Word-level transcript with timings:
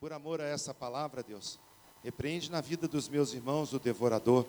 por 0.00 0.12
amor 0.12 0.40
a 0.40 0.44
essa 0.44 0.72
palavra, 0.72 1.24
Deus, 1.24 1.58
repreende 2.04 2.48
na 2.52 2.60
vida 2.60 2.86
dos 2.86 3.08
meus 3.08 3.34
irmãos 3.34 3.72
o 3.72 3.80
devorador, 3.80 4.46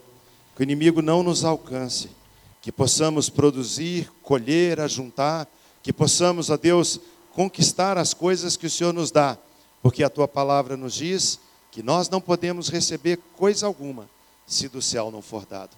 que 0.56 0.62
o 0.62 0.64
inimigo 0.64 1.02
não 1.02 1.24
nos 1.24 1.44
alcance, 1.44 2.12
que 2.61 2.72
possamos 2.72 3.29
produzir, 3.29 4.12
colher, 4.22 4.80
ajuntar, 4.80 5.48
que 5.82 5.92
possamos, 5.92 6.51
a 6.51 6.56
Deus, 6.56 7.00
conquistar 7.33 7.98
as 7.98 8.14
coisas 8.14 8.55
que 8.55 8.68
o 8.68 8.70
Senhor 8.70 8.93
nos 8.93 9.09
dá, 9.09 9.39
porque 9.82 10.04
a 10.04 10.09
tua 10.09 10.27
palavra 10.27 10.77
nos 10.77 10.93
diz 10.93 11.39
que 11.71 11.81
nós 11.81 12.09
não 12.09 12.21
podemos 12.21 12.70
receber 12.70 13.18
coisa 13.36 13.66
alguma 13.66 14.07
se 14.45 14.68
do 14.68 14.84
céu 14.84 15.09
não 15.09 15.21
for 15.21 15.47
dado. 15.47 15.75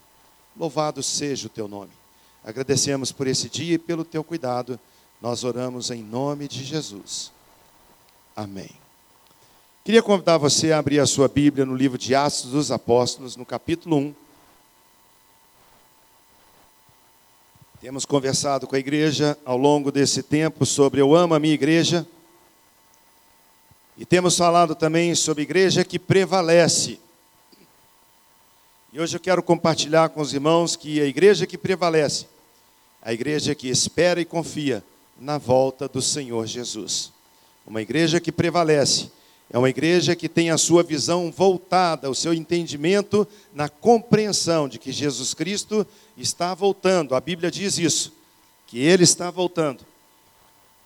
Louvado 0.57 1.01
seja 1.01 1.47
o 1.47 1.49
teu 1.49 1.69
nome. 1.69 1.91
Agradecemos 2.43 3.13
por 3.13 3.25
esse 3.25 3.47
dia 3.47 3.75
e 3.75 3.79
pelo 3.79 4.03
teu 4.03 4.21
cuidado. 4.21 4.77
Nós 5.21 5.45
oramos 5.45 5.91
em 5.91 6.03
nome 6.03 6.49
de 6.49 6.61
Jesus. 6.61 7.31
Amém. 8.35 8.80
Queria 9.83 10.03
convidar 10.03 10.37
você 10.37 10.71
a 10.71 10.77
abrir 10.77 10.99
a 10.99 11.07
sua 11.07 11.27
Bíblia 11.27 11.65
no 11.65 11.75
livro 11.75 11.97
de 11.97 12.13
Atos 12.13 12.43
dos 12.43 12.69
Apóstolos, 12.69 13.35
no 13.35 13.43
capítulo 13.43 13.97
1. 13.97 14.15
Temos 17.81 18.05
conversado 18.05 18.67
com 18.67 18.75
a 18.75 18.79
igreja 18.79 19.35
ao 19.43 19.57
longo 19.57 19.91
desse 19.91 20.21
tempo 20.21 20.67
sobre 20.67 21.01
Eu 21.01 21.15
amo 21.15 21.33
a 21.33 21.39
minha 21.39 21.55
igreja. 21.55 22.05
E 23.97 24.05
temos 24.05 24.37
falado 24.37 24.75
também 24.75 25.15
sobre 25.15 25.41
igreja 25.41 25.83
que 25.83 25.97
prevalece. 25.97 26.99
E 28.93 28.99
hoje 28.99 29.17
eu 29.17 29.19
quero 29.19 29.41
compartilhar 29.41 30.09
com 30.09 30.21
os 30.21 30.31
irmãos 30.31 30.75
que 30.75 31.01
a 31.01 31.05
igreja 31.05 31.47
que 31.47 31.57
prevalece, 31.57 32.27
a 33.01 33.11
igreja 33.11 33.55
que 33.55 33.67
espera 33.67 34.21
e 34.21 34.25
confia 34.25 34.83
na 35.19 35.39
volta 35.39 35.87
do 35.87 36.03
Senhor 36.03 36.45
Jesus. 36.45 37.11
Uma 37.65 37.81
igreja 37.81 38.19
que 38.19 38.31
prevalece, 38.31 39.09
é 39.53 39.57
uma 39.57 39.69
igreja 39.69 40.15
que 40.15 40.29
tem 40.29 40.49
a 40.49 40.57
sua 40.57 40.81
visão 40.81 41.29
voltada, 41.29 42.09
o 42.09 42.15
seu 42.15 42.33
entendimento 42.33 43.27
na 43.53 43.67
compreensão 43.67 44.69
de 44.69 44.79
que 44.79 44.93
Jesus 44.93 45.33
Cristo 45.33 45.85
está 46.15 46.53
voltando. 46.53 47.13
A 47.13 47.19
Bíblia 47.19 47.51
diz 47.51 47.77
isso, 47.77 48.13
que 48.65 48.79
ele 48.79 49.03
está 49.03 49.29
voltando. 49.29 49.85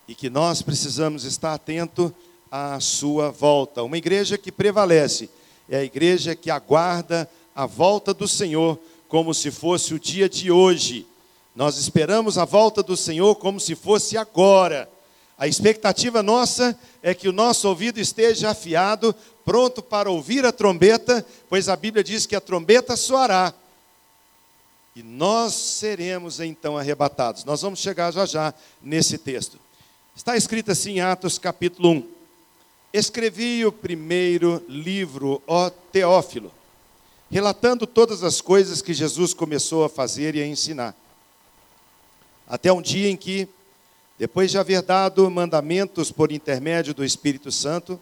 E 0.08 0.16
que 0.16 0.28
nós 0.28 0.62
precisamos 0.62 1.22
estar 1.22 1.54
atento 1.54 2.12
à 2.50 2.80
sua 2.80 3.30
volta. 3.30 3.84
Uma 3.84 3.98
igreja 3.98 4.36
que 4.36 4.50
prevalece 4.50 5.30
é 5.68 5.76
a 5.76 5.84
igreja 5.84 6.34
que 6.34 6.50
aguarda 6.50 7.30
a 7.54 7.66
volta 7.66 8.12
do 8.12 8.26
Senhor 8.26 8.80
como 9.06 9.32
se 9.32 9.52
fosse 9.52 9.94
o 9.94 10.00
dia 10.00 10.28
de 10.28 10.50
hoje. 10.50 11.06
Nós 11.54 11.78
esperamos 11.78 12.36
a 12.36 12.44
volta 12.44 12.82
do 12.82 12.96
Senhor 12.96 13.36
como 13.36 13.60
se 13.60 13.76
fosse 13.76 14.16
agora. 14.16 14.90
A 15.38 15.46
expectativa 15.46 16.22
nossa 16.22 16.78
é 17.02 17.14
que 17.14 17.28
o 17.28 17.32
nosso 17.32 17.68
ouvido 17.68 18.00
esteja 18.00 18.50
afiado, 18.50 19.14
pronto 19.44 19.82
para 19.82 20.10
ouvir 20.10 20.44
a 20.46 20.52
trombeta, 20.52 21.24
pois 21.48 21.68
a 21.68 21.76
Bíblia 21.76 22.02
diz 22.02 22.24
que 22.24 22.34
a 22.34 22.40
trombeta 22.40 22.96
soará. 22.96 23.52
E 24.94 25.02
nós 25.02 25.52
seremos 25.52 26.40
então 26.40 26.78
arrebatados. 26.78 27.44
Nós 27.44 27.60
vamos 27.60 27.80
chegar 27.80 28.10
já 28.12 28.24
já 28.24 28.54
nesse 28.82 29.18
texto. 29.18 29.58
Está 30.16 30.38
escrito 30.38 30.72
assim 30.72 30.92
em 30.92 31.00
Atos 31.00 31.38
capítulo 31.38 31.90
1. 31.90 32.08
Escrevi 32.94 33.66
o 33.66 33.70
primeiro 33.70 34.64
livro, 34.66 35.42
ó 35.46 35.68
Teófilo, 35.68 36.50
relatando 37.30 37.86
todas 37.86 38.22
as 38.22 38.40
coisas 38.40 38.80
que 38.80 38.94
Jesus 38.94 39.34
começou 39.34 39.84
a 39.84 39.90
fazer 39.90 40.34
e 40.34 40.40
a 40.40 40.46
ensinar. 40.46 40.96
Até 42.48 42.72
um 42.72 42.80
dia 42.80 43.10
em 43.10 43.16
que, 43.16 43.46
depois 44.18 44.50
de 44.50 44.58
haver 44.58 44.82
dado 44.82 45.30
mandamentos 45.30 46.10
por 46.10 46.32
intermédio 46.32 46.94
do 46.94 47.04
Espírito 47.04 47.52
Santo, 47.52 48.00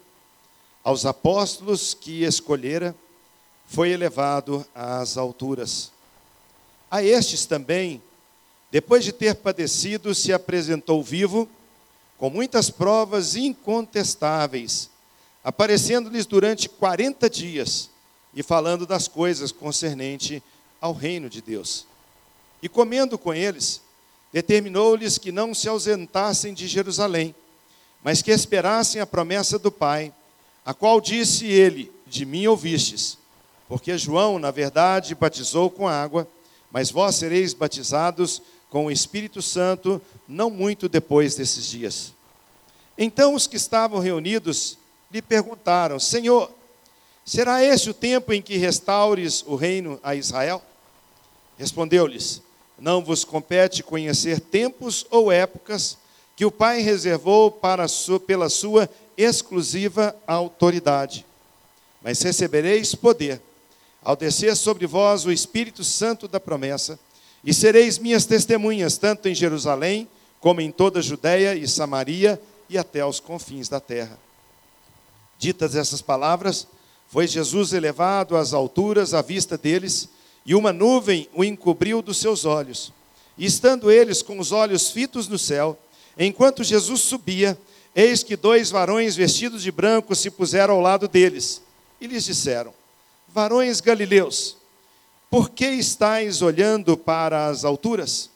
aos 0.83 1.05
apóstolos 1.05 1.95
que 1.95 2.23
escolhera, 2.23 2.95
foi 3.67 3.91
elevado 3.91 4.65
às 4.75 5.17
alturas. 5.17 5.91
A 6.91 7.03
estes 7.03 7.47
também, 7.47 8.01
depois 8.71 9.05
de 9.05 9.13
ter 9.13 9.35
padecido, 9.37 10.15
se 10.15 10.33
apresentou 10.33 11.03
vivo, 11.03 11.49
com 12.19 12.31
muitas 12.31 12.71
provas 12.71 13.35
incontestáveis, 13.35 14.89
aparecendo-lhes 15.43 16.27
durante 16.27 16.69
40 16.69 17.29
dias 17.29 17.91
e 18.33 18.43
falando 18.43 18.87
das 18.87 19.09
coisas 19.09 19.51
concernente 19.51 20.43
ao 20.81 20.93
reino 20.93 21.29
de 21.29 21.43
Deus. 21.43 21.87
E 22.63 22.69
comendo 22.69 23.19
com 23.19 23.35
eles, 23.35 23.81
determinou-lhes 24.35 25.17
que 25.17 25.31
não 25.31 25.55
se 25.55 25.69
ausentassem 25.69 26.53
de 26.53 26.67
Jerusalém, 26.67 27.33
mas 28.03 28.21
que 28.21 28.33
esperassem 28.33 29.01
a 29.01 29.07
promessa 29.07 29.61
do 29.61 29.71
Pai, 29.71 30.13
a 30.67 30.75
qual 30.75 31.01
disse 31.01 31.47
ele: 31.47 31.93
De 32.05 32.27
mim 32.27 32.47
ouvistes. 32.49 33.17
Porque 33.69 33.97
João, 33.97 34.39
na 34.39 34.51
verdade, 34.51 35.15
batizou 35.15 35.71
com 35.71 35.89
água, 35.89 36.29
mas 36.71 36.91
vós 36.91 37.15
sereis 37.15 37.55
batizados 37.55 38.43
com 38.69 38.87
o 38.87 38.91
Espírito 38.91 39.41
Santo 39.41 40.03
não 40.27 40.51
muito 40.51 40.89
depois 40.89 41.37
desses 41.37 41.67
dias. 41.67 42.13
Então 42.99 43.35
os 43.35 43.47
que 43.47 43.57
estavam 43.57 44.01
reunidos 44.01 44.77
lhe 45.13 45.23
perguntaram: 45.23 46.01
Senhor, 46.01 46.51
Será 47.25 47.65
esse 47.65 47.89
o 47.89 47.95
tempo 47.95 48.35
em 48.35 48.43
que 48.43 48.59
restaures 48.59 49.43
o 49.47 49.55
reino 49.57 49.99
a 50.03 50.15
Israel? 50.15 50.63
Respondeu-lhes: 51.57 52.43
Não 52.79 53.03
vos 53.05 53.25
compete 53.25 53.83
conhecer 53.83 54.41
tempos 54.41 55.07
ou 55.11 55.31
épocas 55.31 55.97
que 56.37 56.45
o 56.45 56.51
Pai 56.51 56.81
reservou 56.81 57.51
para 57.51 57.87
sua, 57.87 58.19
pela 58.19 58.49
sua 58.49 58.89
exclusiva 59.17 60.15
autoridade. 60.27 61.25
Mas 62.03 62.21
recebereis 62.23 62.95
poder 62.95 63.41
ao 64.05 64.15
descer 64.15 64.55
sobre 64.55 64.87
vós 64.87 65.25
o 65.25 65.33
Espírito 65.33 65.83
Santo 65.83 66.29
da 66.29 66.39
promessa, 66.39 66.99
e 67.43 67.55
sereis 67.55 67.99
minhas 67.99 68.27
testemunhas, 68.27 68.99
tanto 68.99 69.29
em 69.29 69.35
Jerusalém, 69.35 70.07
como 70.41 70.61
em 70.61 70.71
toda 70.71 70.99
a 70.99 71.03
Judéia 71.03 71.55
e 71.55 71.67
Samaria 71.67 72.41
e 72.69 72.77
até 72.77 73.01
aos 73.01 73.19
confins 73.19 73.69
da 73.69 73.81
terra. 73.81 74.19
Ditas 75.39 75.75
essas 75.75 76.03
palavras, 76.03 76.67
foi 77.09 77.27
Jesus 77.27 77.73
elevado 77.73 78.37
às 78.37 78.53
alturas 78.53 79.15
à 79.15 79.23
vista 79.23 79.57
deles, 79.57 80.09
e 80.45 80.55
uma 80.55 80.73
nuvem 80.73 81.29
o 81.33 81.45
encobriu 81.45 82.03
dos 82.03 82.19
seus 82.19 82.45
olhos. 82.45 82.93
E 83.37 83.47
estando 83.47 83.91
eles 83.91 84.23
com 84.23 84.39
os 84.39 84.53
olhos 84.53 84.91
fitos 84.91 85.27
no 85.27 85.39
céu, 85.39 85.79
enquanto 86.19 86.63
Jesus 86.63 87.01
subia, 87.01 87.59
eis 87.95 88.23
que 88.23 88.37
dois 88.37 88.71
varões 88.71 89.17
vestidos 89.17 89.63
de 89.63 89.73
branco 89.73 90.15
se 90.15 90.31
puseram 90.31 90.75
ao 90.75 90.81
lado 90.81 91.09
deles, 91.09 91.63
e 92.01 92.07
lhes 92.07 92.25
disseram: 92.25 92.73
Varões 93.29 93.81
galileus, 93.81 94.57
por 95.31 95.51
que 95.51 95.67
estáis 95.67 96.43
olhando 96.43 96.97
para 96.97 97.47
as 97.47 97.65
alturas? 97.65 98.31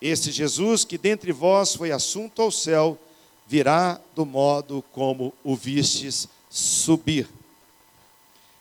Este 0.00 0.32
Jesus, 0.32 0.84
que 0.84 0.96
dentre 0.96 1.30
vós 1.30 1.74
foi 1.74 1.92
assunto 1.92 2.40
ao 2.40 2.50
céu, 2.50 2.98
virá 3.46 4.00
do 4.16 4.24
modo 4.24 4.82
como 4.92 5.34
o 5.44 5.54
vistes 5.54 6.26
subir. 6.48 7.28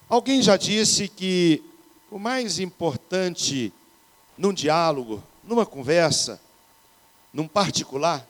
Alguém 0.09 0.41
já 0.41 0.57
disse 0.57 1.07
que 1.07 1.63
o 2.11 2.17
mais 2.17 2.59
importante 2.59 3.71
num 4.37 4.53
diálogo, 4.53 5.21
numa 5.43 5.65
conversa, 5.65 6.39
num 7.33 7.47
particular, 7.47 8.27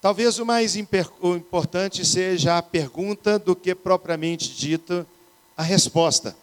talvez 0.00 0.38
o 0.38 0.46
mais 0.46 0.76
importante 0.76 2.04
seja 2.04 2.56
a 2.56 2.62
pergunta 2.62 3.38
do 3.38 3.54
que 3.54 3.74
propriamente 3.74 4.54
dita 4.54 5.06
a 5.56 5.62
resposta. 5.62 6.36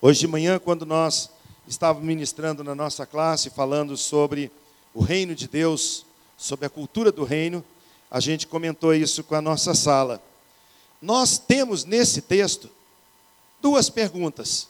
Hoje 0.00 0.20
de 0.20 0.26
manhã, 0.26 0.58
quando 0.58 0.86
nós 0.86 1.30
estávamos 1.66 2.06
ministrando 2.06 2.62
na 2.62 2.74
nossa 2.74 3.06
classe, 3.06 3.50
falando 3.50 3.96
sobre 3.96 4.50
o 4.94 5.02
reino 5.02 5.34
de 5.34 5.48
Deus, 5.48 6.04
sobre 6.36 6.66
a 6.66 6.70
cultura 6.70 7.12
do 7.12 7.24
reino, 7.24 7.64
a 8.10 8.20
gente 8.20 8.46
comentou 8.46 8.94
isso 8.94 9.22
com 9.24 9.34
a 9.34 9.42
nossa 9.42 9.74
sala 9.74 10.22
nós 11.00 11.38
temos 11.38 11.84
nesse 11.84 12.20
texto 12.20 12.70
duas 13.60 13.90
perguntas. 13.90 14.68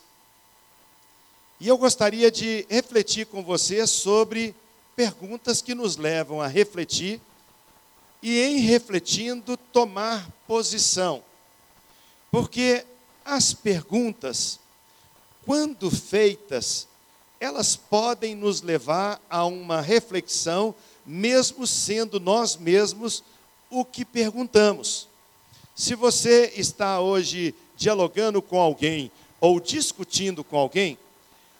E 1.58 1.68
eu 1.68 1.76
gostaria 1.76 2.30
de 2.30 2.66
refletir 2.68 3.26
com 3.26 3.42
você 3.42 3.86
sobre 3.86 4.54
perguntas 4.96 5.60
que 5.60 5.74
nos 5.74 5.96
levam 5.96 6.40
a 6.40 6.46
refletir 6.46 7.20
e, 8.22 8.40
em 8.40 8.58
refletindo, 8.60 9.56
tomar 9.56 10.30
posição. 10.46 11.22
Porque 12.30 12.84
as 13.24 13.52
perguntas, 13.52 14.58
quando 15.44 15.90
feitas, 15.90 16.88
elas 17.38 17.76
podem 17.76 18.34
nos 18.34 18.62
levar 18.62 19.20
a 19.28 19.44
uma 19.44 19.80
reflexão, 19.80 20.74
mesmo 21.04 21.66
sendo 21.66 22.20
nós 22.20 22.56
mesmos 22.56 23.24
o 23.70 23.84
que 23.84 24.04
perguntamos. 24.04 25.08
Se 25.74 25.94
você 25.94 26.52
está 26.56 27.00
hoje 27.00 27.54
dialogando 27.80 28.42
com 28.42 28.60
alguém 28.60 29.10
ou 29.40 29.58
discutindo 29.58 30.44
com 30.44 30.58
alguém, 30.58 30.98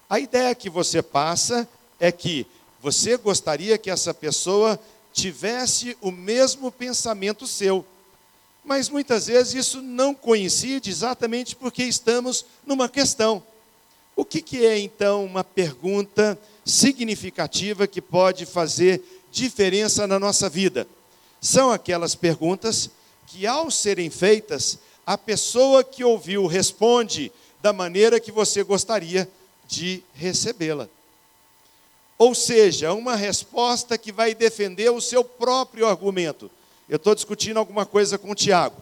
a 0.08 0.20
ideia 0.20 0.55
que 0.55 0.69
você 0.69 1.02
passa 1.02 1.67
é 1.99 2.12
que 2.12 2.46
você 2.82 3.17
gostaria 3.17 3.78
que 3.78 3.90
essa 3.90 4.12
pessoa 4.12 4.78
tivesse 5.14 5.96
o 5.99 6.11
mesmo 6.11 6.70
pensamento 6.70 7.46
seu. 7.46 7.87
Mas 8.62 8.90
muitas 8.90 9.28
vezes 9.28 9.55
isso 9.55 9.81
não 9.81 10.14
coincide 10.14 10.90
exatamente 10.90 11.56
porque 11.56 11.84
estamos 11.84 12.44
numa 12.67 12.87
questão. 12.87 13.43
O 14.14 14.22
que, 14.22 14.43
que 14.43 14.67
é 14.67 14.78
então 14.78 15.25
uma 15.25 15.43
pergunta 15.43 16.38
significativa 16.67 17.87
que 17.87 18.02
pode 18.02 18.44
fazer 18.44 19.02
diferença 19.32 20.06
na 20.06 20.19
nossa 20.19 20.50
vida? 20.50 20.87
São 21.40 21.72
aquelas 21.72 22.14
perguntas 22.14 22.90
que, 23.26 23.46
ao 23.46 23.70
serem 23.70 24.11
feitas, 24.11 24.78
a 25.11 25.19
pessoa 25.19 25.83
que 25.83 26.05
ouviu 26.05 26.47
responde 26.47 27.33
da 27.61 27.73
maneira 27.73 28.21
que 28.21 28.31
você 28.31 28.62
gostaria 28.62 29.29
de 29.67 30.05
recebê-la. 30.15 30.89
Ou 32.17 32.33
seja, 32.33 32.95
uma 32.95 33.17
resposta 33.17 33.99
que 33.99 34.12
vai 34.12 34.37
defender 34.37 34.89
o 34.89 35.01
seu 35.01 35.25
próprio 35.25 35.89
argumento. 35.89 36.49
Eu 36.89 36.95
estou 36.95 37.12
discutindo 37.12 37.57
alguma 37.57 37.85
coisa 37.85 38.19
com 38.19 38.31
o 38.31 38.37
Tiago 38.37 38.81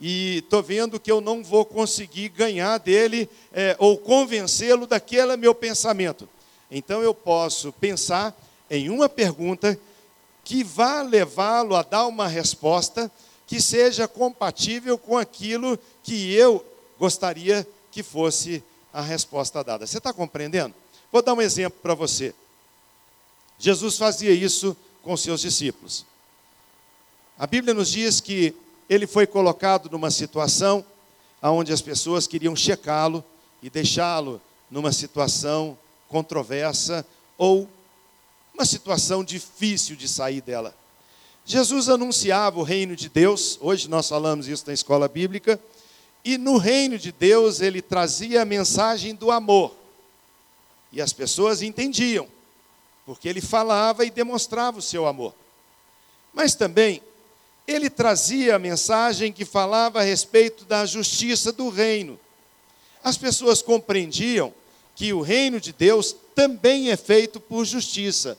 e 0.00 0.38
estou 0.38 0.60
vendo 0.60 0.98
que 0.98 1.12
eu 1.12 1.20
não 1.20 1.40
vou 1.40 1.64
conseguir 1.64 2.30
ganhar 2.30 2.76
dele 2.78 3.30
é, 3.52 3.76
ou 3.78 3.96
convencê-lo 3.96 4.88
daquele 4.88 5.36
meu 5.36 5.54
pensamento. 5.54 6.28
Então 6.68 7.00
eu 7.00 7.14
posso 7.14 7.72
pensar 7.74 8.36
em 8.68 8.90
uma 8.90 9.08
pergunta 9.08 9.78
que 10.42 10.64
vá 10.64 11.00
levá-lo 11.02 11.76
a 11.76 11.84
dar 11.84 12.08
uma 12.08 12.26
resposta 12.26 13.08
que 13.50 13.60
seja 13.60 14.06
compatível 14.06 14.96
com 14.96 15.18
aquilo 15.18 15.76
que 16.04 16.32
eu 16.32 16.64
gostaria 16.96 17.66
que 17.90 18.00
fosse 18.00 18.62
a 18.92 19.00
resposta 19.02 19.64
dada. 19.64 19.84
Você 19.84 19.98
está 19.98 20.12
compreendendo? 20.12 20.72
Vou 21.10 21.20
dar 21.20 21.34
um 21.34 21.42
exemplo 21.42 21.80
para 21.82 21.92
você. 21.92 22.32
Jesus 23.58 23.98
fazia 23.98 24.30
isso 24.30 24.76
com 25.02 25.16
seus 25.16 25.40
discípulos. 25.40 26.06
A 27.36 27.44
Bíblia 27.44 27.74
nos 27.74 27.90
diz 27.90 28.20
que 28.20 28.54
ele 28.88 29.04
foi 29.04 29.26
colocado 29.26 29.90
numa 29.90 30.12
situação 30.12 30.84
onde 31.42 31.72
as 31.72 31.82
pessoas 31.82 32.28
queriam 32.28 32.54
checá-lo 32.54 33.24
e 33.60 33.68
deixá-lo 33.68 34.40
numa 34.70 34.92
situação 34.92 35.76
controversa 36.08 37.04
ou 37.36 37.68
uma 38.54 38.64
situação 38.64 39.24
difícil 39.24 39.96
de 39.96 40.06
sair 40.06 40.40
dela. 40.40 40.72
Jesus 41.44 41.88
anunciava 41.88 42.58
o 42.58 42.62
reino 42.62 42.94
de 42.94 43.08
Deus, 43.08 43.58
hoje 43.60 43.88
nós 43.88 44.08
falamos 44.08 44.46
isso 44.46 44.64
na 44.66 44.72
escola 44.72 45.08
bíblica, 45.08 45.60
e 46.24 46.36
no 46.36 46.58
reino 46.58 46.98
de 46.98 47.10
Deus 47.10 47.60
ele 47.60 47.80
trazia 47.80 48.42
a 48.42 48.44
mensagem 48.44 49.14
do 49.14 49.30
amor. 49.30 49.74
E 50.92 51.00
as 51.00 51.12
pessoas 51.12 51.62
entendiam 51.62 52.28
porque 53.10 53.28
ele 53.28 53.40
falava 53.40 54.04
e 54.04 54.10
demonstrava 54.10 54.78
o 54.78 54.82
seu 54.82 55.04
amor. 55.04 55.34
Mas 56.32 56.54
também 56.54 57.02
ele 57.66 57.90
trazia 57.90 58.54
a 58.54 58.58
mensagem 58.58 59.32
que 59.32 59.44
falava 59.44 59.98
a 59.98 60.04
respeito 60.04 60.64
da 60.64 60.86
justiça 60.86 61.50
do 61.50 61.68
reino. 61.70 62.18
As 63.02 63.16
pessoas 63.16 63.62
compreendiam 63.62 64.54
que 64.94 65.12
o 65.12 65.22
reino 65.22 65.60
de 65.60 65.72
Deus 65.72 66.14
também 66.36 66.90
é 66.90 66.96
feito 66.96 67.40
por 67.40 67.64
justiça. 67.64 68.38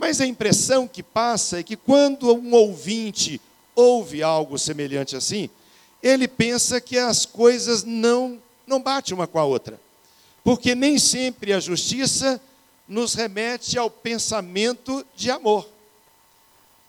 Mas 0.00 0.18
a 0.18 0.26
impressão 0.26 0.88
que 0.88 1.02
passa 1.02 1.60
é 1.60 1.62
que 1.62 1.76
quando 1.76 2.34
um 2.34 2.54
ouvinte 2.54 3.38
ouve 3.74 4.22
algo 4.22 4.58
semelhante 4.58 5.14
assim, 5.14 5.50
ele 6.02 6.26
pensa 6.26 6.80
que 6.80 6.96
as 6.96 7.26
coisas 7.26 7.84
não 7.84 8.40
não 8.66 8.80
batem 8.80 9.14
uma 9.14 9.26
com 9.26 9.38
a 9.38 9.44
outra. 9.44 9.78
Porque 10.42 10.74
nem 10.74 10.98
sempre 10.98 11.52
a 11.52 11.60
justiça 11.60 12.40
nos 12.88 13.12
remete 13.12 13.76
ao 13.76 13.90
pensamento 13.90 15.04
de 15.14 15.30
amor. 15.30 15.68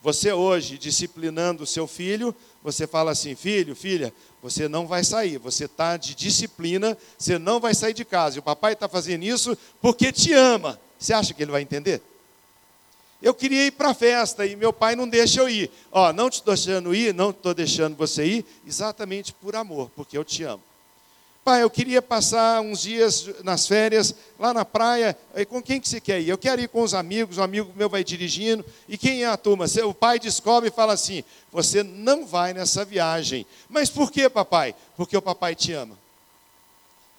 Você 0.01 0.31
hoje, 0.31 0.77
disciplinando 0.77 1.63
o 1.63 1.67
seu 1.67 1.87
filho, 1.87 2.33
você 2.63 2.87
fala 2.87 3.11
assim: 3.11 3.35
filho, 3.35 3.75
filha, 3.75 4.13
você 4.41 4.69
não 4.69 4.87
vai 4.87 5.03
sair, 5.03 5.37
você 5.37 5.65
está 5.65 5.97
de 5.97 6.15
disciplina, 6.15 6.97
você 7.17 7.37
não 7.37 7.59
vai 7.59 7.75
sair 7.75 7.93
de 7.93 8.05
casa. 8.05 8.37
E 8.37 8.39
o 8.39 8.43
papai 8.43 8.71
está 8.71 8.87
fazendo 8.87 9.23
isso 9.23 9.57
porque 9.81 10.13
te 10.13 10.31
ama. 10.31 10.79
Você 10.97 11.11
acha 11.11 11.33
que 11.33 11.43
ele 11.43 11.51
vai 11.51 11.61
entender? 11.61 12.01
Eu 13.21 13.33
queria 13.33 13.67
ir 13.67 13.71
para 13.71 13.89
a 13.89 13.93
festa 13.93 14.45
e 14.45 14.55
meu 14.55 14.73
pai 14.73 14.95
não 14.95 15.07
deixa 15.07 15.39
eu 15.39 15.47
ir. 15.47 15.69
Ó, 15.91 16.11
não 16.11 16.29
te 16.29 16.35
estou 16.35 16.55
deixando 16.55 16.95
ir, 16.95 17.13
não 17.13 17.29
estou 17.29 17.53
deixando 17.53 17.95
você 17.95 18.25
ir, 18.25 18.45
exatamente 18.65 19.31
por 19.33 19.55
amor, 19.55 19.91
porque 19.95 20.17
eu 20.17 20.23
te 20.23 20.43
amo. 20.43 20.63
Pai, 21.43 21.63
eu 21.63 21.71
queria 21.71 22.03
passar 22.03 22.61
uns 22.61 22.81
dias 22.81 23.27
nas 23.43 23.67
férias 23.67 24.13
lá 24.37 24.53
na 24.53 24.63
praia. 24.63 25.17
E 25.35 25.43
com 25.43 25.61
quem 25.61 25.79
que 25.81 25.89
você 25.89 25.99
quer 25.99 26.21
ir? 26.21 26.29
Eu 26.29 26.37
quero 26.37 26.61
ir 26.61 26.67
com 26.67 26.83
os 26.83 26.93
amigos, 26.93 27.39
um 27.39 27.43
amigo 27.43 27.73
meu 27.75 27.89
vai 27.89 28.03
dirigindo. 28.03 28.63
E 28.87 28.95
quem 28.95 29.23
é 29.23 29.27
a 29.27 29.35
turma? 29.35 29.65
O 29.83 29.93
pai 29.93 30.19
descobre 30.19 30.69
e 30.69 30.71
fala 30.71 30.93
assim: 30.93 31.23
Você 31.51 31.81
não 31.81 32.27
vai 32.27 32.53
nessa 32.53 32.85
viagem. 32.85 33.45
Mas 33.67 33.89
por 33.89 34.11
que, 34.11 34.29
papai? 34.29 34.75
Porque 34.95 35.17
o 35.17 35.21
papai 35.21 35.55
te 35.55 35.73
ama. 35.73 35.97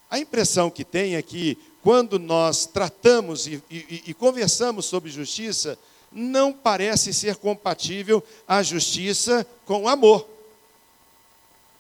A 0.09 0.21
impressão 0.21 0.71
que 0.71 0.85
tem 0.85 1.17
é 1.17 1.23
que 1.23 1.59
quando 1.83 2.17
nós 2.17 2.65
tratamos 2.65 3.49
e, 3.49 3.61
e, 3.69 4.05
e 4.07 4.15
conversamos 4.15 4.87
sobre 4.87 5.11
justiça, 5.11 5.77
não 6.15 6.53
parece 6.53 7.13
ser 7.13 7.37
compatível 7.37 8.23
a 8.47 8.63
justiça 8.63 9.47
com 9.65 9.83
o 9.83 9.89
amor. 9.89 10.27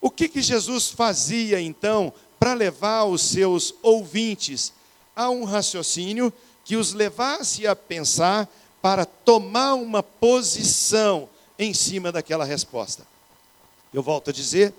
O 0.00 0.10
que, 0.10 0.28
que 0.28 0.42
Jesus 0.42 0.88
fazia 0.88 1.60
então 1.60 2.12
para 2.38 2.54
levar 2.54 3.04
os 3.04 3.22
seus 3.22 3.74
ouvintes 3.82 4.72
a 5.14 5.30
um 5.30 5.44
raciocínio 5.44 6.32
que 6.64 6.76
os 6.76 6.92
levasse 6.92 7.66
a 7.66 7.76
pensar 7.76 8.48
para 8.80 9.04
tomar 9.04 9.74
uma 9.74 10.02
posição 10.02 11.28
em 11.58 11.72
cima 11.72 12.10
daquela 12.10 12.44
resposta. 12.44 13.06
Eu 13.94 14.02
volto 14.02 14.30
a 14.30 14.32
dizer 14.32 14.74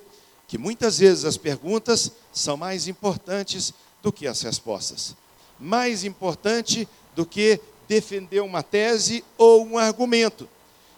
que 0.47 0.57
muitas 0.57 0.99
vezes 0.99 1.23
as 1.23 1.37
perguntas 1.37 2.11
são 2.33 2.57
mais 2.57 2.87
importantes 2.87 3.73
do 4.01 4.11
que 4.11 4.27
as 4.27 4.41
respostas. 4.41 5.15
Mais 5.57 6.03
importante 6.03 6.87
do 7.15 7.25
que 7.25 7.59
defender 7.87 8.41
uma 8.41 8.63
tese 8.63 9.23
ou 9.37 9.65
um 9.65 9.77
argumento. 9.77 10.47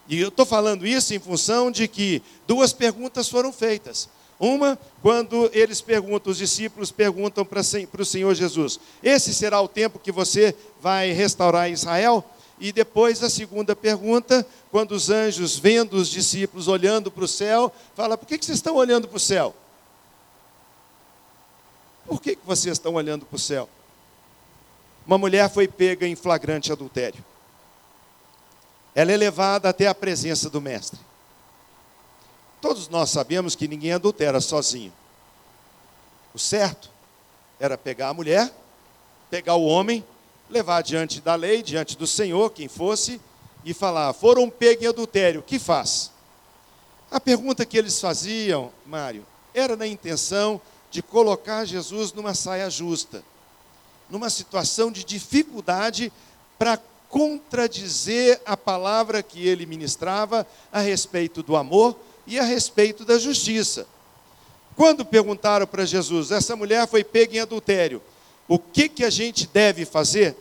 E 0.08 0.20
eu 0.20 0.30
estou 0.30 0.46
falando 0.46 0.86
isso 0.86 1.14
em 1.14 1.20
função 1.20 1.72
de 1.72 1.88
que 1.88 2.22
duas 2.48 2.72
perguntas 2.72 3.28
foram 3.28 3.52
feitas. 3.52 4.08
Uma, 4.40 4.78
quando 5.02 5.50
eles 5.54 5.80
perguntam, 5.82 6.32
os 6.32 6.38
discípulos 6.38 6.92
perguntam 6.92 7.46
para 7.46 7.62
o 7.62 8.06
Senhor 8.06 8.34
Jesus: 8.36 8.80
Esse 9.02 9.34
será 9.34 9.62
o 9.62 9.68
tempo 9.68 9.98
que 9.98 10.12
você 10.12 10.54
vai 10.82 11.12
restaurar 11.12 11.72
Israel? 11.72 12.24
E 12.60 12.72
depois 12.72 13.22
a 13.24 13.30
segunda 13.30 13.76
pergunta, 13.76 14.46
quando 14.72 14.92
os 14.92 15.10
anjos, 15.10 15.58
vendo 15.58 15.94
os 15.94 16.10
discípulos 16.10 16.68
olhando 16.68 17.10
para 17.10 17.24
o 17.24 17.28
céu, 17.28 17.74
fala: 17.96 18.18
Por 18.18 18.28
que, 18.28 18.38
que 18.38 18.46
vocês 18.46 18.58
estão 18.58 18.76
olhando 18.76 19.08
para 19.08 19.18
o 19.18 19.20
céu? 19.20 19.56
Por 22.06 22.22
que, 22.22 22.36
que 22.36 22.46
vocês 22.46 22.74
estão 22.74 22.94
olhando 22.94 23.26
para 23.26 23.36
o 23.36 23.40
céu? 23.40 23.70
Uma 25.06 25.18
mulher 25.18 25.50
foi 25.50 25.68
pega 25.68 26.08
em 26.08 26.16
flagrante 26.16 26.72
adultério. 26.72 27.24
Ela 28.94 29.12
é 29.12 29.18
levada 29.18 29.70
até 29.70 29.88
a 29.88 29.94
presença 29.96 30.50
do 30.50 30.62
Mestre. 30.62 31.00
Todos 32.62 32.88
nós 32.88 33.10
sabemos 33.10 33.56
que 33.56 33.68
ninguém 33.68 33.92
adultera 33.92 34.42
sozinho. 34.42 34.92
O 36.34 36.40
certo 36.40 36.90
era 37.60 37.78
pegar 37.78 38.10
a 38.10 38.14
mulher, 38.14 38.52
pegar 39.30 39.56
o 39.56 39.66
homem, 39.66 40.04
levar 40.50 40.82
diante 40.82 41.22
da 41.22 41.36
lei, 41.36 41.62
diante 41.62 41.98
do 41.98 42.08
Senhor, 42.08 42.50
quem 42.52 42.68
fosse, 42.68 43.22
e 43.64 43.74
falar: 43.74 44.14
foram 44.14 44.50
pegos 44.50 44.84
em 44.84 44.88
adultério, 44.88 45.42
o 45.42 45.44
que 45.44 45.60
faz? 45.60 46.12
A 47.12 47.20
pergunta 47.20 47.66
que 47.66 47.78
eles 47.78 48.00
faziam, 48.00 48.72
Mário, 48.86 49.26
era 49.54 49.76
na 49.76 49.88
intenção 49.88 50.60
de 50.90 51.02
colocar 51.02 51.66
Jesus 51.66 52.12
numa 52.14 52.34
saia 52.34 52.70
justa, 52.70 53.24
numa 54.10 54.30
situação 54.30 54.92
de 54.92 55.04
dificuldade 55.04 56.12
para 56.58 56.80
contradizer 57.10 58.42
a 58.46 58.58
palavra 58.58 59.24
que 59.24 59.48
ele 59.48 59.66
ministrava 59.66 60.46
a 60.72 60.80
respeito 60.80 61.42
do 61.42 61.56
amor, 61.56 61.98
e 62.28 62.40
a 62.40 62.44
respeito 62.44 63.06
da 63.06 63.18
justiça. 63.18 63.88
Quando 64.76 65.06
perguntaram 65.06 65.66
para 65.66 65.86
Jesus, 65.86 66.32
essa 66.32 66.56
mulher 66.56 66.88
foi 66.88 67.04
pega 67.04 67.38
em 67.38 67.40
adultério, 67.40 68.02
o 68.48 68.60
que, 68.60 68.90
que 68.90 69.04
a 69.04 69.10
gente 69.10 69.48
deve 69.48 69.86
fazer? 69.86 70.36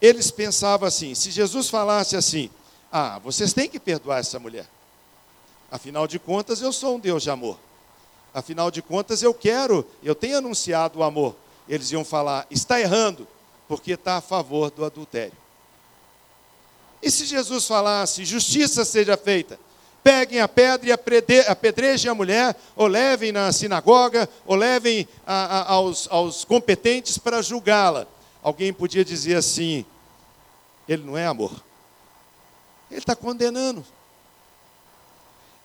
Eles 0.00 0.30
pensavam 0.30 0.86
assim: 0.86 1.14
se 1.14 1.30
Jesus 1.30 1.68
falasse 1.68 2.16
assim, 2.16 2.50
ah, 2.92 3.18
vocês 3.18 3.52
têm 3.52 3.68
que 3.68 3.80
perdoar 3.80 4.20
essa 4.20 4.38
mulher. 4.38 4.66
Afinal 5.70 6.06
de 6.06 6.18
contas, 6.18 6.60
eu 6.60 6.72
sou 6.72 6.96
um 6.96 7.00
Deus 7.00 7.22
de 7.22 7.30
amor. 7.30 7.58
Afinal 8.32 8.70
de 8.70 8.80
contas, 8.80 9.22
eu 9.22 9.34
quero, 9.34 9.86
eu 10.02 10.14
tenho 10.14 10.38
anunciado 10.38 11.00
o 11.00 11.02
amor. 11.02 11.34
Eles 11.68 11.90
iam 11.92 12.04
falar: 12.04 12.46
está 12.50 12.80
errando, 12.80 13.26
porque 13.68 13.92
está 13.92 14.16
a 14.16 14.20
favor 14.20 14.70
do 14.70 14.84
adultério. 14.84 15.36
E 17.02 17.10
se 17.10 17.26
Jesus 17.26 17.66
falasse: 17.66 18.24
justiça 18.24 18.84
seja 18.84 19.16
feita, 19.16 19.58
peguem 20.02 20.40
a 20.40 20.48
pedra 20.48 20.88
e 20.88 21.40
apedrejem 21.40 22.10
a 22.10 22.14
mulher, 22.14 22.56
ou 22.76 22.86
levem 22.86 23.32
na 23.32 23.52
sinagoga, 23.52 24.28
ou 24.46 24.56
levem 24.56 25.08
a, 25.26 25.58
a, 25.58 25.72
aos, 25.72 26.08
aos 26.10 26.44
competentes 26.44 27.18
para 27.18 27.42
julgá-la. 27.42 28.06
Alguém 28.42 28.72
podia 28.72 29.04
dizer 29.04 29.36
assim: 29.36 29.84
ele 30.88 31.02
não 31.02 31.16
é 31.16 31.26
amor, 31.26 31.52
ele 32.90 33.00
está 33.00 33.16
condenando. 33.16 33.84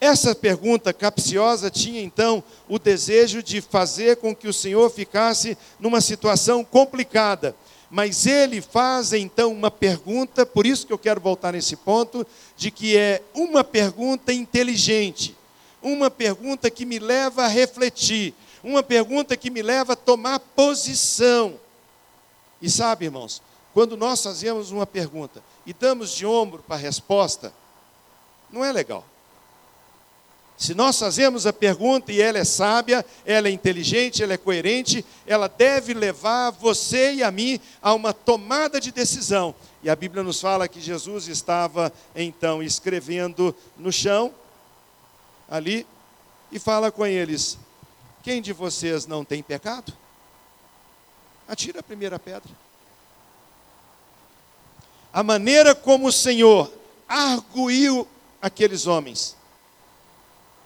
Essa 0.01 0.33
pergunta 0.33 0.93
capciosa 0.93 1.69
tinha 1.69 2.01
então 2.01 2.41
o 2.69 2.79
desejo 2.79 3.43
de 3.43 3.59
fazer 3.59 4.15
com 4.17 4.33
que 4.33 4.47
o 4.47 4.53
Senhor 4.53 4.89
ficasse 4.89 5.57
numa 5.77 5.99
situação 5.99 6.63
complicada. 6.63 7.53
Mas 7.91 8.25
ele 8.25 8.61
faz 8.61 9.11
então 9.11 9.51
uma 9.51 9.69
pergunta, 9.69 10.45
por 10.45 10.65
isso 10.65 10.87
que 10.87 10.93
eu 10.93 10.97
quero 10.97 11.19
voltar 11.19 11.51
nesse 11.51 11.75
ponto, 11.75 12.25
de 12.55 12.71
que 12.71 12.95
é 12.95 13.21
uma 13.33 13.63
pergunta 13.63 14.31
inteligente, 14.31 15.35
uma 15.81 16.09
pergunta 16.09 16.69
que 16.69 16.85
me 16.85 16.99
leva 16.99 17.43
a 17.43 17.47
refletir, 17.47 18.33
uma 18.63 18.83
pergunta 18.83 19.35
que 19.35 19.49
me 19.49 19.61
leva 19.61 19.93
a 19.93 19.97
tomar 19.97 20.39
posição. 20.39 21.59
E 22.61 22.69
sabe, 22.69 23.05
irmãos, 23.05 23.41
quando 23.73 23.97
nós 23.97 24.23
fazemos 24.23 24.71
uma 24.71 24.85
pergunta 24.85 25.43
e 25.65 25.73
damos 25.73 26.11
de 26.11 26.25
ombro 26.25 26.63
para 26.65 26.75
a 26.75 26.79
resposta, 26.79 27.51
não 28.51 28.63
é 28.63 28.71
legal. 28.71 29.03
Se 30.59 30.73
nós 30.73 30.99
fazemos 30.99 31.47
a 31.47 31.53
pergunta 31.53 32.11
e 32.11 32.21
ela 32.21 32.37
é 32.37 32.43
sábia, 32.43 33.05
ela 33.25 33.47
é 33.47 33.51
inteligente, 33.51 34.21
ela 34.21 34.33
é 34.33 34.37
coerente, 34.37 35.05
ela 35.25 35.47
deve 35.47 35.93
levar 35.93 36.49
você 36.51 37.13
e 37.13 37.23
a 37.23 37.31
mim 37.31 37.61
a 37.81 37.93
uma 37.93 38.13
tomada 38.13 38.77
de 38.77 38.91
decisão. 38.91 39.55
E 39.81 39.89
a 39.89 39.95
Bíblia 39.95 40.21
nos 40.21 40.41
fala 40.41 40.67
que 40.67 40.81
Jesus 40.81 41.29
estava 41.29 41.93
então 42.13 42.61
escrevendo 42.61 43.55
no 43.77 43.89
chão, 43.89 44.35
ali, 45.49 45.87
e 46.51 46.59
fala 46.59 46.91
com 46.91 47.05
eles: 47.05 47.57
Quem 48.21 48.41
de 48.41 48.51
vocês 48.51 49.07
não 49.07 49.23
tem 49.23 49.41
pecado? 49.41 49.93
Atira 51.47 51.79
a 51.79 51.83
primeira 51.83 52.19
pedra. 52.19 52.51
A 55.13 55.23
maneira 55.23 55.73
como 55.73 56.07
o 56.07 56.11
Senhor 56.11 56.69
arguiu 57.07 58.05
aqueles 58.41 58.87
homens 58.87 59.38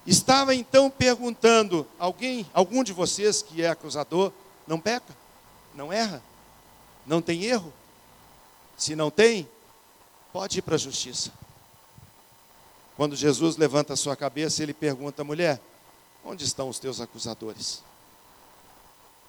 Estava 0.06 0.54
então 0.54 0.90
perguntando: 0.90 1.88
alguém, 1.98 2.46
algum 2.54 2.84
de 2.84 2.94
vocês 2.94 3.42
que 3.42 3.62
é 3.62 3.70
acusador, 3.70 4.32
não 4.68 4.80
peca? 4.80 5.16
Não 5.74 5.92
erra? 5.92 6.22
Não 7.06 7.22
tem 7.22 7.44
erro? 7.44 7.74
Se 8.78 8.96
não 8.96 9.10
tem, 9.10 9.48
pode 10.32 10.60
ir 10.60 10.62
para 10.62 10.76
a 10.76 10.80
justiça. 10.80 11.32
Quando 12.96 13.16
Jesus 13.16 13.58
levanta 13.58 13.94
a 13.94 13.98
sua 13.98 14.16
cabeça, 14.16 14.62
ele 14.62 14.74
pergunta: 14.74 15.24
mulher, 15.24 15.60
onde 16.24 16.44
estão 16.44 16.70
os 16.70 16.80
teus 16.80 17.00
acusadores? 17.00 17.82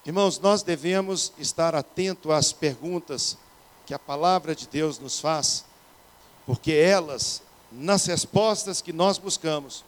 Irmãos, 0.05 0.37
nós 0.39 0.61
devemos 0.61 1.33
estar 1.39 1.73
atento 1.73 2.31
às 2.31 2.53
perguntas 2.53 3.37
que 3.85 3.93
a 3.93 3.99
palavra 3.99 4.55
de 4.55 4.67
Deus 4.67 4.99
nos 4.99 5.19
faz, 5.19 5.65
porque 6.45 6.71
elas, 6.73 7.41
nas 7.71 8.05
respostas 8.05 8.81
que 8.81 8.93
nós 8.93 9.17
buscamos, 9.17 9.83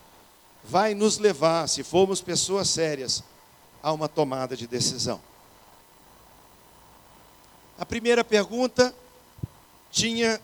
vai 0.67 0.93
nos 0.93 1.17
levar, 1.17 1.67
se 1.67 1.81
formos 1.83 2.21
pessoas 2.21 2.69
sérias, 2.69 3.23
a 3.81 3.91
uma 3.93 4.09
tomada 4.09 4.55
de 4.55 4.67
decisão. 4.67 5.21
A 7.79 7.85
primeira 7.85 8.23
pergunta 8.23 8.93
tinha 9.91 10.41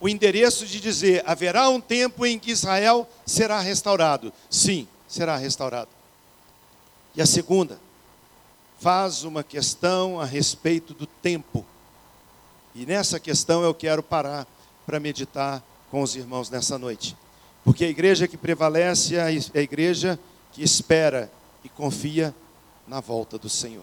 o 0.00 0.08
endereço 0.08 0.66
de 0.66 0.80
dizer: 0.80 1.22
haverá 1.26 1.68
um 1.68 1.80
tempo 1.80 2.24
em 2.24 2.38
que 2.38 2.50
Israel 2.50 3.08
será 3.26 3.60
restaurado? 3.60 4.32
Sim, 4.48 4.88
será 5.06 5.36
restaurado. 5.36 5.90
E 7.14 7.20
a 7.20 7.26
segunda 7.26 7.78
faz 8.78 9.24
uma 9.24 9.42
questão 9.42 10.20
a 10.20 10.24
respeito 10.24 10.94
do 10.94 11.06
tempo. 11.06 11.64
E 12.74 12.86
nessa 12.86 13.18
questão 13.18 13.62
eu 13.62 13.74
quero 13.74 14.02
parar 14.02 14.46
para 14.86 15.00
meditar 15.00 15.62
com 15.90 16.02
os 16.02 16.14
irmãos 16.14 16.48
nessa 16.48 16.78
noite. 16.78 17.16
Porque 17.66 17.84
a 17.84 17.88
igreja 17.88 18.28
que 18.28 18.36
prevalece 18.36 19.16
é 19.16 19.22
a 19.22 19.60
igreja 19.60 20.16
que 20.52 20.62
espera 20.62 21.28
e 21.64 21.68
confia 21.68 22.32
na 22.86 23.00
volta 23.00 23.36
do 23.36 23.48
Senhor. 23.48 23.82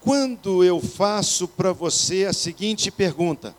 Quando 0.00 0.64
eu 0.64 0.80
faço 0.80 1.46
para 1.46 1.70
você 1.70 2.24
a 2.24 2.32
seguinte 2.32 2.90
pergunta: 2.90 3.54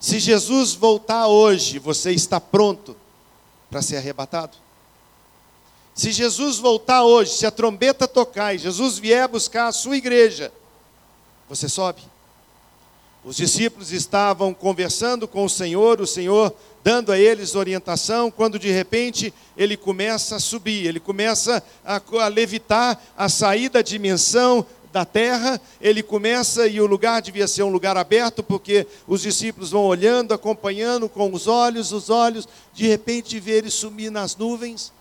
se 0.00 0.18
Jesus 0.18 0.72
voltar 0.72 1.26
hoje, 1.26 1.78
você 1.78 2.12
está 2.12 2.40
pronto 2.40 2.96
para 3.68 3.82
ser 3.82 3.98
arrebatado? 3.98 4.56
Se 5.94 6.12
Jesus 6.12 6.56
voltar 6.56 7.04
hoje, 7.04 7.32
se 7.32 7.44
a 7.44 7.50
trombeta 7.50 8.08
tocar 8.08 8.54
e 8.54 8.58
Jesus 8.58 8.98
vier 8.98 9.28
buscar 9.28 9.66
a 9.66 9.72
sua 9.72 9.98
igreja, 9.98 10.50
você 11.46 11.68
sobe? 11.68 12.00
Os 13.22 13.36
discípulos 13.36 13.92
estavam 13.92 14.54
conversando 14.54 15.28
com 15.28 15.44
o 15.44 15.50
Senhor, 15.50 16.00
o 16.00 16.06
Senhor 16.06 16.54
dando 16.86 17.10
a 17.10 17.18
eles 17.18 17.56
orientação, 17.56 18.30
quando 18.30 18.60
de 18.60 18.70
repente 18.70 19.34
ele 19.56 19.76
começa 19.76 20.36
a 20.36 20.38
subir, 20.38 20.86
ele 20.86 21.00
começa 21.00 21.60
a, 21.84 22.00
a 22.20 22.28
levitar, 22.28 23.02
a 23.16 23.28
sair 23.28 23.68
da 23.68 23.82
dimensão 23.82 24.64
da 24.92 25.04
terra, 25.04 25.60
ele 25.80 26.00
começa, 26.00 26.64
e 26.68 26.80
o 26.80 26.86
lugar 26.86 27.20
devia 27.20 27.48
ser 27.48 27.64
um 27.64 27.70
lugar 27.70 27.96
aberto, 27.96 28.40
porque 28.40 28.86
os 29.04 29.22
discípulos 29.22 29.72
vão 29.72 29.84
olhando, 29.84 30.32
acompanhando 30.32 31.08
com 31.08 31.32
os 31.32 31.48
olhos, 31.48 31.90
os 31.90 32.08
olhos, 32.08 32.48
de 32.72 32.86
repente 32.86 33.40
vê 33.40 33.58
ele 33.58 33.68
sumir 33.68 34.12
nas 34.12 34.36
nuvens, 34.36 34.92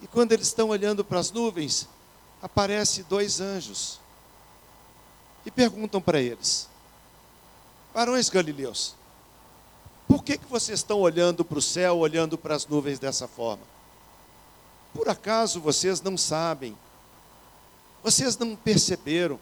e 0.00 0.06
quando 0.06 0.30
eles 0.30 0.46
estão 0.46 0.68
olhando 0.68 1.04
para 1.04 1.18
as 1.18 1.32
nuvens, 1.32 1.88
aparecem 2.40 3.04
dois 3.08 3.40
anjos, 3.40 3.98
e 5.44 5.50
perguntam 5.50 6.00
para 6.00 6.20
eles, 6.20 6.68
varões 7.92 8.28
galileus, 8.30 8.94
por 10.08 10.22
que, 10.22 10.38
que 10.38 10.46
vocês 10.46 10.80
estão 10.80 11.00
olhando 11.00 11.44
para 11.44 11.58
o 11.58 11.62
céu, 11.62 11.98
olhando 11.98 12.38
para 12.38 12.54
as 12.54 12.66
nuvens 12.66 12.98
dessa 12.98 13.26
forma? 13.26 13.62
Por 14.94 15.08
acaso 15.08 15.60
vocês 15.60 16.00
não 16.00 16.16
sabem, 16.16 16.76
vocês 18.02 18.38
não 18.38 18.54
perceberam, 18.54 19.38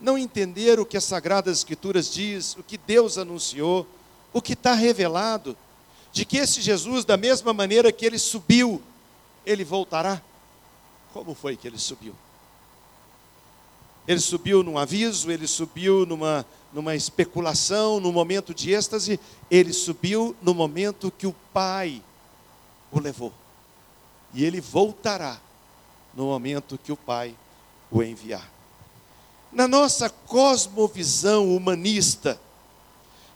não 0.00 0.18
entenderam 0.18 0.82
o 0.82 0.86
que 0.86 0.96
as 0.96 1.04
Sagradas 1.04 1.58
Escrituras 1.58 2.12
diz, 2.12 2.56
o 2.56 2.62
que 2.62 2.76
Deus 2.76 3.16
anunciou, 3.16 3.86
o 4.32 4.42
que 4.42 4.54
está 4.54 4.74
revelado, 4.74 5.56
de 6.12 6.24
que 6.24 6.38
esse 6.38 6.60
Jesus, 6.60 7.04
da 7.04 7.16
mesma 7.16 7.52
maneira 7.52 7.92
que 7.92 8.04
ele 8.04 8.18
subiu, 8.18 8.82
ele 9.46 9.64
voltará? 9.64 10.20
Como 11.12 11.34
foi 11.34 11.56
que 11.56 11.66
ele 11.66 11.78
subiu? 11.78 12.14
Ele 14.06 14.20
subiu 14.20 14.62
num 14.62 14.78
aviso, 14.78 15.30
ele 15.30 15.46
subiu 15.46 16.04
numa, 16.06 16.44
numa 16.72 16.96
especulação, 16.96 18.00
num 18.00 18.12
momento 18.12 18.54
de 18.54 18.72
êxtase, 18.72 19.20
ele 19.50 19.72
subiu 19.72 20.34
no 20.42 20.54
momento 20.54 21.12
que 21.16 21.26
o 21.26 21.34
Pai 21.52 22.02
o 22.90 22.98
levou. 22.98 23.32
E 24.34 24.44
ele 24.44 24.60
voltará 24.60 25.40
no 26.14 26.24
momento 26.26 26.78
que 26.82 26.92
o 26.92 26.96
Pai 26.96 27.34
o 27.90 28.02
enviar. 28.02 28.48
Na 29.52 29.66
nossa 29.66 30.08
cosmovisão 30.08 31.54
humanista, 31.54 32.40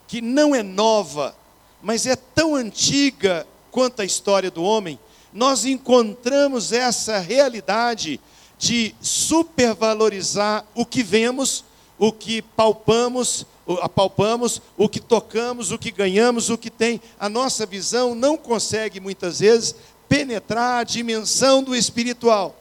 que 0.07 0.21
não 0.21 0.55
é 0.55 0.63
nova, 0.63 1.37
mas 1.83 2.07
é 2.07 2.15
tão 2.15 2.55
antiga 2.55 3.47
quanto 3.71 4.01
a 4.01 4.05
história 4.05 4.51
do 4.51 4.63
homem, 4.63 4.99
nós 5.33 5.65
encontramos 5.65 6.73
essa 6.73 7.19
realidade 7.19 8.21
de 8.59 8.95
supervalorizar 9.01 10.65
o 10.75 10.87
que 10.87 11.03
vemos, 11.03 11.65
o 11.99 12.13
que 12.13 12.43
palpamos, 12.43 13.47
apalpamos, 13.81 14.61
o 14.77 14.89
que 14.89 15.01
tocamos, 15.01 15.71
o 15.73 15.79
que 15.79 15.91
ganhamos, 15.91 16.51
o 16.51 16.59
que 16.59 16.71
tem. 16.71 17.01
A 17.19 17.29
nossa 17.29 17.65
visão 17.65 18.15
não 18.15 18.37
consegue 18.37 19.01
muitas 19.01 19.41
vezes 19.41 19.75
penetrar 20.09 20.81
a 20.81 20.85
dimensão 20.85 21.63
do 21.63 21.75
espiritual. 21.75 22.55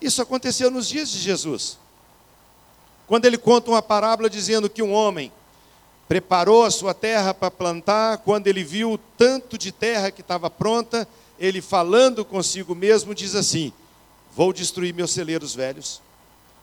Isso 0.00 0.20
aconteceu 0.20 0.70
nos 0.70 0.88
dias 0.88 1.10
de 1.10 1.18
Jesus. 1.18 1.78
Quando 3.06 3.24
ele 3.24 3.38
conta 3.38 3.70
uma 3.70 3.82
parábola 3.82 4.28
dizendo 4.28 4.68
que 4.68 4.82
um 4.82 4.92
homem 4.92 5.32
preparou 6.08 6.64
a 6.64 6.70
sua 6.70 6.92
terra 6.92 7.32
para 7.32 7.50
plantar, 7.50 8.18
quando 8.18 8.46
ele 8.46 8.62
viu 8.62 8.92
o 8.92 8.98
tanto 8.98 9.56
de 9.56 9.72
terra 9.72 10.10
que 10.10 10.20
estava 10.20 10.50
pronta, 10.50 11.08
ele 11.38 11.60
falando 11.60 12.24
consigo 12.24 12.74
mesmo 12.74 13.14
diz 13.14 13.34
assim: 13.34 13.72
Vou 14.36 14.52
destruir 14.52 14.92
meus 14.92 15.12
celeiros 15.12 15.54
velhos, 15.54 16.02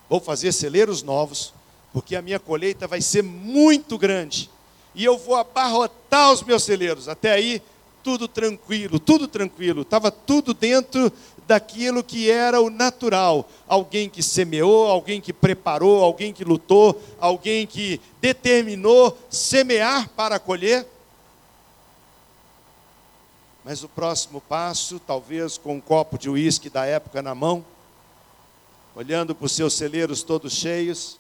vou 0.08 0.20
fazer 0.20 0.52
celeiros 0.52 1.02
novos, 1.02 1.52
porque 1.92 2.16
a 2.16 2.22
minha 2.22 2.40
colheita 2.40 2.86
vai 2.86 3.02
ser 3.02 3.24
muito 3.24 3.98
grande. 3.98 4.48
E 4.94 5.04
eu 5.04 5.18
vou 5.18 5.36
abarrotar 5.36 6.32
os 6.32 6.44
meus 6.44 6.62
celeiros. 6.62 7.10
Até 7.10 7.32
aí, 7.32 7.64
tudo 8.04 8.28
tranquilo, 8.28 9.00
tudo 9.00 9.28
tranquilo. 9.28 9.82
Estava 9.82 10.12
tudo 10.12 10.54
dentro 10.54 11.12
daquilo 11.48 12.04
que 12.04 12.30
era 12.30 12.62
o 12.62 12.70
natural. 12.70 13.50
Alguém 13.68 14.08
que 14.08 14.22
semeou, 14.22 14.86
alguém 14.86 15.20
que 15.20 15.34
preparou, 15.34 16.04
alguém 16.04 16.32
que 16.32 16.44
lutou, 16.44 17.02
alguém 17.20 17.66
que 17.66 18.00
determinou 18.22 19.18
semear 19.32 20.10
para 20.10 20.38
colher. 20.38 20.86
Mas 23.64 23.84
o 23.84 23.90
próximo 23.90 24.42
passo, 24.42 25.00
talvez 25.00 25.58
com 25.58 25.76
um 25.76 25.82
copo 25.82 26.18
de 26.18 26.30
uísque 26.30 26.70
da 26.70 26.86
época 26.86 27.22
na 27.22 27.34
mão, 27.34 27.66
olhando 28.94 29.34
para 29.34 29.46
os 29.46 29.54
seus 29.54 29.74
celeiros 29.74 30.22
todos 30.22 30.54
cheios, 30.54 31.18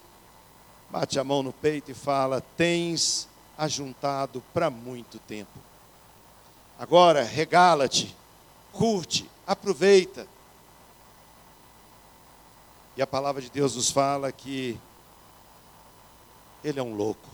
bate 0.89 1.17
a 1.17 1.23
mão 1.23 1.41
no 1.41 1.53
peito 1.53 1.91
e 1.91 1.93
fala: 1.93 2.41
Tens 2.57 3.29
ajuntado 3.57 4.43
para 4.53 4.69
muito 4.69 5.19
tempo. 5.19 5.57
Agora, 6.77 7.23
regala-te, 7.23 8.15
curte, 8.71 9.29
aproveita. 9.47 10.27
E 12.97 13.01
a 13.01 13.07
palavra 13.07 13.41
de 13.41 13.49
Deus 13.49 13.75
nos 13.75 13.89
fala 13.89 14.31
que 14.31 14.77
ele 16.63 16.79
é 16.79 16.83
um 16.83 16.95
louco. 16.95 17.29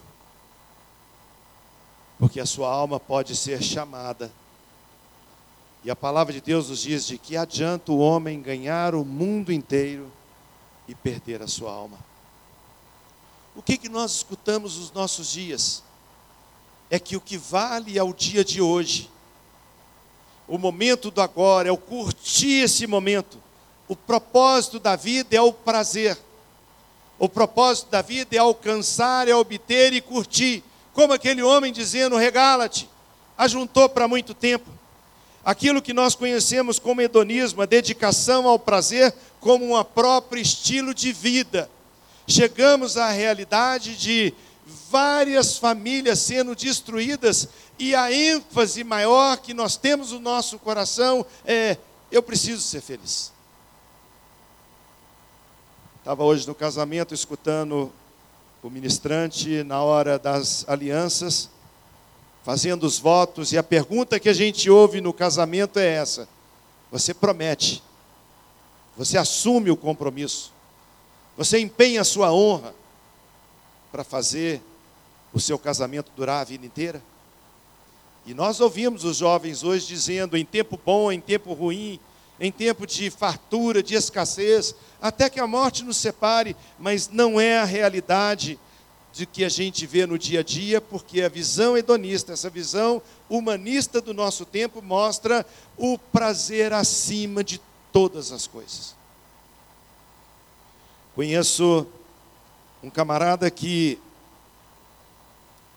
Porque 2.17 2.39
a 2.39 2.45
sua 2.45 2.71
alma 2.71 2.99
pode 2.99 3.35
ser 3.35 3.61
chamada. 3.61 4.31
E 5.83 5.89
a 5.89 5.95
palavra 5.95 6.33
de 6.33 6.41
Deus 6.41 6.69
nos 6.69 6.81
diz 6.81 7.05
de 7.05 7.17
que 7.17 7.37
adianta 7.37 7.91
o 7.91 7.99
homem 7.99 8.41
ganhar 8.41 8.93
o 8.93 9.05
mundo 9.05 9.51
inteiro 9.51 10.11
e 10.87 10.93
perder 10.93 11.41
a 11.41 11.47
sua 11.47 11.71
alma. 11.71 11.97
O 13.55 13.61
que, 13.61 13.77
que 13.77 13.89
nós 13.89 14.11
escutamos 14.15 14.77
nos 14.77 14.91
nossos 14.91 15.31
dias? 15.31 15.83
É 16.89 16.99
que 16.99 17.15
o 17.15 17.21
que 17.21 17.37
vale 17.37 17.97
é 17.97 18.03
o 18.03 18.13
dia 18.13 18.43
de 18.43 18.61
hoje. 18.61 19.09
O 20.47 20.57
momento 20.57 21.11
do 21.11 21.21
agora, 21.21 21.69
é 21.69 21.71
o 21.71 21.77
curtir 21.77 22.63
esse 22.63 22.87
momento. 22.87 23.41
O 23.87 23.95
propósito 23.95 24.79
da 24.79 24.95
vida 24.95 25.35
é 25.35 25.41
o 25.41 25.53
prazer. 25.53 26.17
O 27.17 27.29
propósito 27.29 27.89
da 27.89 28.01
vida 28.01 28.35
é 28.35 28.39
alcançar, 28.39 29.27
é 29.27 29.35
obter 29.35 29.93
e 29.93 30.01
curtir. 30.01 30.63
Como 30.93 31.13
aquele 31.13 31.43
homem 31.43 31.71
dizendo: 31.71 32.17
regala-te. 32.17 32.89
Ajuntou 33.37 33.87
para 33.87 34.07
muito 34.07 34.33
tempo. 34.33 34.78
Aquilo 35.49 35.81
que 35.81 35.93
nós 35.93 36.13
conhecemos 36.13 36.77
como 36.77 37.01
hedonismo, 37.01 37.63
a 37.63 37.65
dedicação 37.65 38.47
ao 38.47 38.59
prazer 38.59 39.11
como 39.39 39.75
um 39.75 39.83
próprio 39.83 40.39
estilo 40.39 40.93
de 40.93 41.11
vida. 41.11 41.67
Chegamos 42.27 42.97
à 42.97 43.09
realidade 43.09 43.97
de 43.97 44.31
várias 44.91 45.57
famílias 45.57 46.19
sendo 46.19 46.55
destruídas 46.55 47.49
e 47.79 47.95
a 47.95 48.13
ênfase 48.13 48.83
maior 48.83 49.37
que 49.37 49.51
nós 49.55 49.75
temos 49.75 50.11
no 50.11 50.19
nosso 50.19 50.59
coração 50.59 51.25
é: 51.43 51.77
eu 52.11 52.21
preciso 52.21 52.61
ser 52.61 52.81
feliz. 52.81 53.33
Estava 55.97 56.23
hoje 56.23 56.47
no 56.47 56.53
casamento 56.53 57.11
escutando 57.15 57.91
o 58.61 58.69
ministrante 58.69 59.63
na 59.63 59.81
hora 59.81 60.19
das 60.19 60.63
alianças, 60.69 61.49
fazendo 62.43 62.83
os 62.83 62.99
votos, 62.99 63.51
e 63.51 63.57
a 63.57 63.63
pergunta 63.63 64.19
que 64.19 64.29
a 64.29 64.33
gente 64.33 64.69
ouve 64.69 65.01
no 65.01 65.13
casamento 65.13 65.79
é 65.79 65.87
essa: 65.87 66.27
você 66.91 67.13
promete, 67.13 67.83
você 68.97 69.17
assume 69.17 69.71
o 69.71 69.77
compromisso, 69.77 70.53
você 71.37 71.59
empenha 71.59 72.01
a 72.01 72.05
sua 72.05 72.31
honra 72.31 72.73
para 73.91 74.03
fazer 74.03 74.61
o 75.33 75.39
seu 75.39 75.57
casamento 75.57 76.11
durar 76.15 76.41
a 76.41 76.45
vida 76.45 76.65
inteira? 76.65 77.01
E 78.25 78.33
nós 78.33 78.59
ouvimos 78.59 79.03
os 79.05 79.17
jovens 79.17 79.63
hoje 79.63 79.87
dizendo, 79.87 80.37
em 80.37 80.45
tempo 80.45 80.79
bom, 80.83 81.11
em 81.11 81.19
tempo 81.19 81.53
ruim, 81.53 81.99
em 82.39 82.51
tempo 82.51 82.85
de 82.85 83.09
fartura, 83.09 83.81
de 83.81 83.95
escassez, 83.95 84.75
até 85.01 85.29
que 85.29 85.39
a 85.39 85.47
morte 85.47 85.83
nos 85.83 85.97
separe, 85.97 86.55
mas 86.77 87.09
não 87.09 87.39
é 87.39 87.59
a 87.59 87.65
realidade 87.65 88.59
de 89.11 89.25
que 89.25 89.43
a 89.43 89.49
gente 89.49 89.85
vê 89.85 90.05
no 90.05 90.17
dia 90.17 90.41
a 90.41 90.43
dia, 90.43 90.79
porque 90.79 91.21
a 91.21 91.29
visão 91.29 91.77
hedonista, 91.77 92.33
essa 92.33 92.49
visão 92.49 93.01
humanista 93.29 93.99
do 93.99 94.13
nosso 94.13 94.45
tempo, 94.45 94.81
mostra 94.81 95.45
o 95.77 95.97
prazer 95.97 96.73
acima 96.73 97.43
de 97.43 97.59
todas 97.91 98.31
as 98.31 98.45
coisas. 98.45 98.95
Conheço 101.15 101.87
um 102.83 102.89
camarada 102.89 103.49
que 103.49 103.99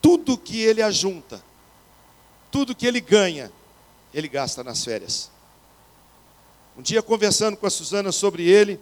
tudo 0.01 0.37
que 0.37 0.61
ele 0.61 0.83
ajunta, 0.83 1.43
tudo 2.51 2.75
que 2.75 2.87
ele 2.87 3.01
ganha, 3.01 3.51
ele 4.13 4.29
gasta 4.29 4.63
nas 4.63 4.85
férias. 4.85 5.31
Um 6.77 6.83
dia, 6.83 7.03
conversando 7.03 7.57
com 7.57 7.67
a 7.67 7.71
Suzana 7.71 8.13
sobre 8.13 8.49
ele 8.49 8.79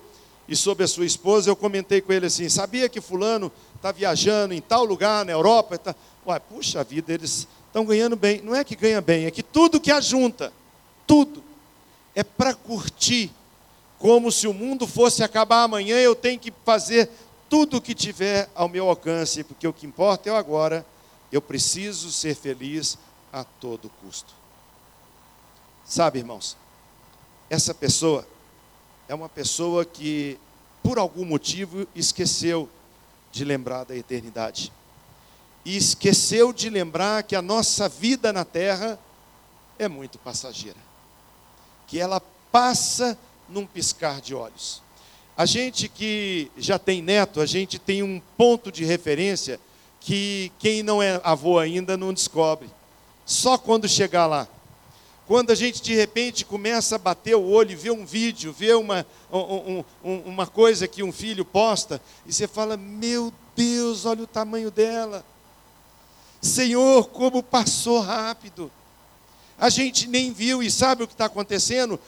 e 0.49 0.57
sobre 0.57 0.85
a 0.85 0.88
sua 0.88 1.07
esposa, 1.07 1.50
eu 1.50 1.56
comentei 1.56 2.00
com 2.00 2.13
ele 2.13 2.26
assim: 2.26 2.49
sabia 2.49 2.89
que 2.89 3.00
Fulano 3.00 3.52
está 3.80 3.90
viajando 3.90 4.52
em 4.52 4.60
tal 4.60 4.84
lugar 4.84 5.25
na 5.25 5.32
Europa? 5.32 5.78
Tá... 5.78 5.95
Uai, 6.25 6.38
puxa 6.38 6.84
vida, 6.84 7.14
eles 7.14 7.49
estão 7.66 7.84
ganhando 7.84 8.14
bem. 8.14 8.43
Não 8.43 8.54
é 8.54 8.62
que 8.62 8.76
ganha 8.76 9.00
bem, 9.00 9.25
é 9.25 9.30
que 9.30 9.43
tudo 9.43 9.80
que 9.80 9.90
ajunta, 9.90 10.52
tudo, 11.06 11.43
é 12.14 12.23
para 12.23 12.54
curtir. 12.54 13.32
Como 13.99 14.30
se 14.30 14.47
o 14.47 14.52
mundo 14.52 14.86
fosse 14.86 15.23
acabar 15.23 15.64
amanhã, 15.64 15.97
eu 15.97 16.14
tenho 16.14 16.38
que 16.38 16.52
fazer 16.64 17.10
tudo 17.49 17.78
o 17.78 17.80
que 17.80 17.95
tiver 17.95 18.49
ao 18.54 18.69
meu 18.69 18.88
alcance, 18.88 19.43
porque 19.43 19.66
o 19.66 19.73
que 19.73 19.86
importa 19.86 20.28
é 20.28 20.32
o 20.32 20.36
agora. 20.36 20.84
Eu 21.32 21.40
preciso 21.40 22.10
ser 22.10 22.34
feliz 22.34 22.99
a 23.32 23.45
todo 23.45 23.90
custo. 24.02 24.34
Sabe, 25.84 26.19
irmãos, 26.19 26.56
essa 27.49 27.73
pessoa 27.73 28.26
é 29.08 29.14
uma 29.14 29.28
pessoa 29.28 29.84
que, 29.84 30.38
por 30.82 30.99
algum 30.99 31.25
motivo, 31.25 31.86
esqueceu 31.95 32.69
de 33.32 33.45
lembrar 33.45 33.84
da 33.84 33.97
eternidade. 33.97 34.73
E 35.64 35.76
esqueceu 35.76 36.52
de 36.52 36.71
lembrar 36.71 37.23
que 37.23 37.36
a 37.36 37.43
nossa 37.43 37.88
vida 37.88 38.32
na 38.32 38.45
terra 38.45 38.99
é 39.78 39.88
muito 39.88 40.19
passageira. 40.19 40.78
Que 41.86 41.99
ela 41.99 42.21
passa 42.50 43.16
num 43.49 43.66
piscar 43.66 44.21
de 44.21 44.34
olhos. 44.34 44.82
A 45.36 45.47
gente 45.47 45.88
que 45.88 46.50
já 46.56 46.78
tem 46.78 47.02
neto, 47.02 47.40
a 47.40 47.47
gente 47.47 47.78
tem 47.78 48.02
um 48.02 48.21
ponto 48.36 48.71
de 48.71 48.84
referência 48.84 49.60
que 49.99 50.52
quem 50.58 50.82
não 50.82 51.02
é 51.02 51.21
avô 51.23 51.58
ainda 51.58 51.97
não 51.97 52.12
descobre. 52.12 52.69
Só 53.25 53.56
quando 53.56 53.88
chegar 53.88 54.26
lá. 54.26 54.49
Quando 55.30 55.52
a 55.52 55.54
gente 55.54 55.80
de 55.80 55.95
repente 55.95 56.45
começa 56.45 56.97
a 56.97 56.99
bater 56.99 57.36
o 57.36 57.47
olho 57.47 57.71
e 57.71 57.76
vê 57.76 57.88
um 57.88 58.04
vídeo, 58.04 58.52
vê 58.52 58.75
uma, 58.75 59.06
um, 59.32 59.84
um, 60.02 60.19
uma 60.26 60.45
coisa 60.45 60.88
que 60.88 61.04
um 61.04 61.12
filho 61.12 61.45
posta, 61.45 62.02
e 62.26 62.32
você 62.32 62.49
fala: 62.49 62.76
Meu 62.76 63.32
Deus, 63.54 64.06
olha 64.06 64.25
o 64.25 64.26
tamanho 64.26 64.73
dela. 64.73 65.25
Senhor, 66.43 67.06
como 67.10 67.45
passou 67.45 68.00
rápido. 68.00 68.73
A 69.56 69.69
gente 69.69 70.08
nem 70.08 70.32
viu 70.32 70.64
e 70.64 70.69
sabe 70.69 71.04
o 71.04 71.06
que 71.06 71.14
está 71.14 71.26
acontecendo? 71.26 72.00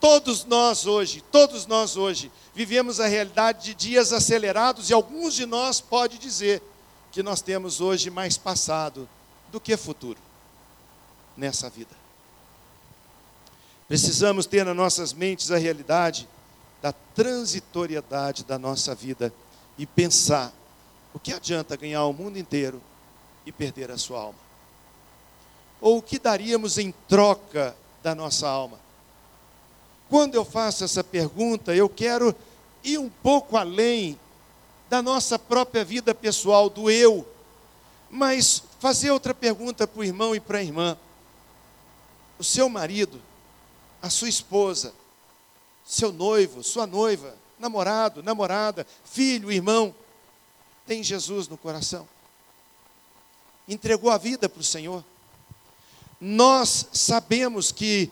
Todos 0.00 0.44
nós 0.44 0.86
hoje, 0.86 1.24
todos 1.32 1.66
nós 1.66 1.96
hoje, 1.96 2.30
vivemos 2.54 3.00
a 3.00 3.08
realidade 3.08 3.64
de 3.64 3.74
dias 3.74 4.12
acelerados 4.12 4.90
e 4.90 4.94
alguns 4.94 5.34
de 5.34 5.44
nós 5.44 5.80
pode 5.80 6.18
dizer 6.18 6.62
que 7.10 7.20
nós 7.20 7.42
temos 7.42 7.80
hoje 7.80 8.10
mais 8.10 8.38
passado 8.38 9.08
do 9.50 9.58
que 9.60 9.76
futuro 9.76 10.20
nessa 11.36 11.68
vida. 11.68 11.97
Precisamos 13.88 14.44
ter 14.44 14.66
nas 14.66 14.76
nossas 14.76 15.14
mentes 15.14 15.50
a 15.50 15.56
realidade 15.56 16.28
da 16.82 16.92
transitoriedade 16.92 18.44
da 18.44 18.58
nossa 18.58 18.94
vida 18.94 19.32
e 19.78 19.86
pensar: 19.86 20.52
o 21.14 21.18
que 21.18 21.32
adianta 21.32 21.74
ganhar 21.74 22.04
o 22.04 22.12
mundo 22.12 22.38
inteiro 22.38 22.82
e 23.46 23.50
perder 23.50 23.90
a 23.90 23.96
sua 23.96 24.20
alma? 24.20 24.38
Ou 25.80 25.98
o 25.98 26.02
que 26.02 26.18
daríamos 26.18 26.76
em 26.76 26.92
troca 27.08 27.74
da 28.02 28.14
nossa 28.14 28.46
alma? 28.46 28.78
Quando 30.10 30.34
eu 30.34 30.44
faço 30.44 30.84
essa 30.84 31.02
pergunta, 31.02 31.74
eu 31.74 31.88
quero 31.88 32.36
ir 32.84 32.98
um 32.98 33.08
pouco 33.08 33.56
além 33.56 34.20
da 34.90 35.00
nossa 35.00 35.38
própria 35.38 35.84
vida 35.84 36.14
pessoal, 36.14 36.68
do 36.68 36.90
eu, 36.90 37.26
mas 38.10 38.62
fazer 38.80 39.10
outra 39.10 39.32
pergunta 39.32 39.86
para 39.86 40.00
o 40.00 40.04
irmão 40.04 40.34
e 40.34 40.40
para 40.40 40.58
a 40.58 40.62
irmã 40.62 40.96
o 42.38 42.44
seu 42.44 42.68
marido, 42.68 43.20
a 44.08 44.10
sua 44.10 44.28
esposa, 44.28 44.94
seu 45.84 46.10
noivo, 46.10 46.64
sua 46.64 46.86
noiva, 46.86 47.36
namorado, 47.58 48.22
namorada, 48.22 48.86
filho, 49.04 49.52
irmão, 49.52 49.94
tem 50.86 51.02
Jesus 51.02 51.46
no 51.46 51.58
coração. 51.58 52.08
Entregou 53.68 54.10
a 54.10 54.16
vida 54.16 54.48
para 54.48 54.62
o 54.62 54.64
Senhor. 54.64 55.04
Nós 56.18 56.86
sabemos 56.90 57.70
que 57.70 58.10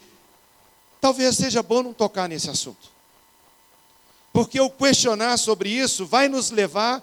talvez 1.01 1.35
seja 1.35 1.63
bom 1.63 1.83
não 1.83 1.95
tocar 1.95 2.29
nesse 2.29 2.51
assunto. 2.51 2.91
Porque 4.35 4.61
o 4.61 4.69
questionar 4.69 5.39
sobre 5.39 5.71
isso 5.71 6.05
vai 6.05 6.29
nos 6.29 6.51
levar 6.51 7.03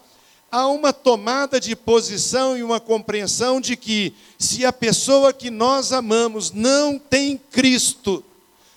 há 0.52 0.68
uma 0.68 0.94
tomada 0.94 1.60
de 1.60 1.76
posição 1.76 2.56
e 2.56 2.62
uma 2.62 2.80
compreensão 2.80 3.60
de 3.60 3.76
que, 3.76 4.14
se 4.38 4.64
a 4.64 4.72
pessoa 4.72 5.34
que 5.34 5.50
nós 5.50 5.92
amamos 5.92 6.52
não 6.52 7.00
tem 7.00 7.40
Cristo, 7.40 8.24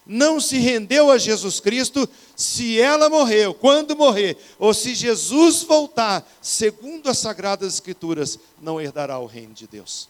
não 0.07 0.41
se 0.41 0.59
rendeu 0.59 1.11
a 1.11 1.19
Jesus 1.19 1.59
Cristo, 1.59 2.09
se 2.37 2.81
ela 2.81 3.11
morreu, 3.11 3.53
quando 3.53 3.97
morrer, 3.97 4.39
ou 4.59 4.73
se 4.73 4.95
Jesus 4.95 5.65
voltar, 5.65 6.27
segundo 6.41 7.11
as 7.11 7.19
Sagradas 7.19 7.75
Escrituras, 7.75 8.39
não 8.61 8.81
herdará 8.81 9.19
o 9.19 9.27
reino 9.27 9.53
de 9.53 9.67
Deus. 9.67 10.09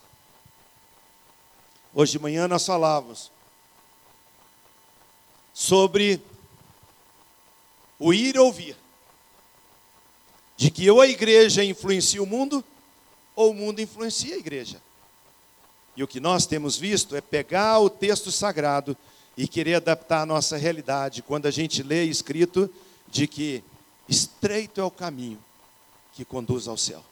Hoje 1.95 2.13
de 2.13 2.19
manhã 2.19 2.47
nós 2.47 2.67
falávamos 2.67 3.31
sobre 5.55 6.21
o 7.99 8.13
ir 8.13 8.39
ouvir 8.39 8.77
de 10.59 10.71
que 10.71 10.91
ou 10.91 11.01
a 11.01 11.07
igreja 11.07 11.65
influencia 11.65 12.23
o 12.23 12.27
mundo, 12.27 12.63
ou 13.35 13.51
o 13.51 13.55
mundo 13.55 13.81
influencia 13.81 14.35
a 14.35 14.39
igreja. 14.39 14.83
E 15.97 16.03
o 16.03 16.09
que 16.09 16.21
nós 16.21 16.45
temos 16.45 16.77
visto 16.77 17.17
é 17.17 17.23
pegar 17.23 17.79
o 17.79 17.89
texto 17.89 18.31
sagrado 18.31 18.95
e 19.37 19.47
querer 19.47 19.75
adaptar 19.75 20.23
a 20.23 20.27
nossa 20.27 20.57
realidade 20.57 21.23
quando 21.23 21.47
a 21.47 21.51
gente 21.51 21.83
lê 21.83 22.05
escrito 22.05 22.71
de 23.09 23.27
que 23.27 23.63
estreito 24.09 24.81
é 24.81 24.85
o 24.85 24.91
caminho 24.91 25.39
que 26.13 26.25
conduz 26.25 26.67
ao 26.67 26.77
céu. 26.77 27.05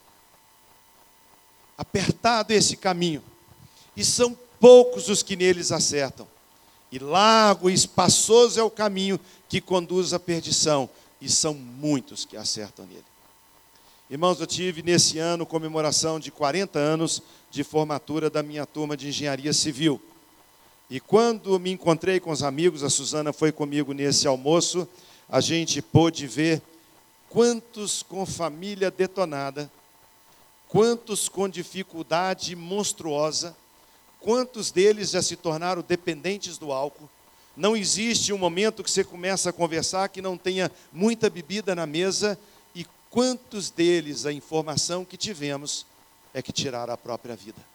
Apertado 1.77 2.53
é 2.53 2.55
esse 2.55 2.77
caminho, 2.77 3.21
e 3.95 4.03
são 4.03 4.37
poucos 4.59 5.09
os 5.09 5.21
que 5.21 5.35
neles 5.35 5.71
acertam. 5.71 6.27
E 6.91 6.97
largo 6.97 7.69
e 7.69 7.73
espaçoso 7.73 8.59
é 8.59 8.63
o 8.63 8.69
caminho 8.69 9.19
que 9.49 9.59
conduz 9.59 10.13
à 10.13 10.19
perdição, 10.19 10.89
e 11.21 11.29
são 11.29 11.53
muitos 11.53 12.25
que 12.25 12.37
acertam 12.37 12.85
nele. 12.85 13.05
Irmãos, 14.09 14.39
eu 14.39 14.47
tive 14.47 14.81
nesse 14.81 15.17
ano 15.17 15.45
comemoração 15.45 16.19
de 16.19 16.31
40 16.31 16.77
anos 16.77 17.21
de 17.49 17.63
formatura 17.63 18.29
da 18.29 18.43
minha 18.43 18.65
turma 18.65 18.95
de 18.95 19.09
engenharia 19.09 19.51
civil. 19.51 19.99
E 20.89 20.99
quando 20.99 21.59
me 21.59 21.71
encontrei 21.71 22.19
com 22.19 22.29
os 22.29 22.43
amigos, 22.43 22.83
a 22.83 22.89
Suzana 22.89 23.33
foi 23.33 23.51
comigo 23.51 23.91
nesse 23.91 24.27
almoço, 24.27 24.87
a 25.27 25.41
gente 25.41 25.81
pôde 25.81 26.27
ver 26.27 26.61
quantos 27.27 28.03
com 28.03 28.23
família 28.23 28.91
detonada, 28.91 29.71
quantos 30.67 31.27
com 31.27 31.49
dificuldade 31.49 32.55
monstruosa, 32.55 33.55
quantos 34.19 34.69
deles 34.69 35.09
já 35.09 35.23
se 35.23 35.35
tornaram 35.35 35.81
dependentes 35.81 36.59
do 36.59 36.71
álcool. 36.71 37.09
Não 37.57 37.75
existe 37.75 38.31
um 38.31 38.37
momento 38.37 38.83
que 38.83 38.91
você 38.91 39.03
começa 39.03 39.49
a 39.49 39.53
conversar 39.53 40.09
que 40.09 40.21
não 40.21 40.37
tenha 40.37 40.71
muita 40.93 41.31
bebida 41.31 41.73
na 41.73 41.87
mesa, 41.87 42.37
e 42.75 42.85
quantos 43.09 43.71
deles 43.71 44.25
a 44.25 44.31
informação 44.31 45.03
que 45.03 45.17
tivemos 45.17 45.83
é 46.31 46.43
que 46.43 46.51
tiraram 46.51 46.93
a 46.93 46.97
própria 46.97 47.35
vida. 47.35 47.74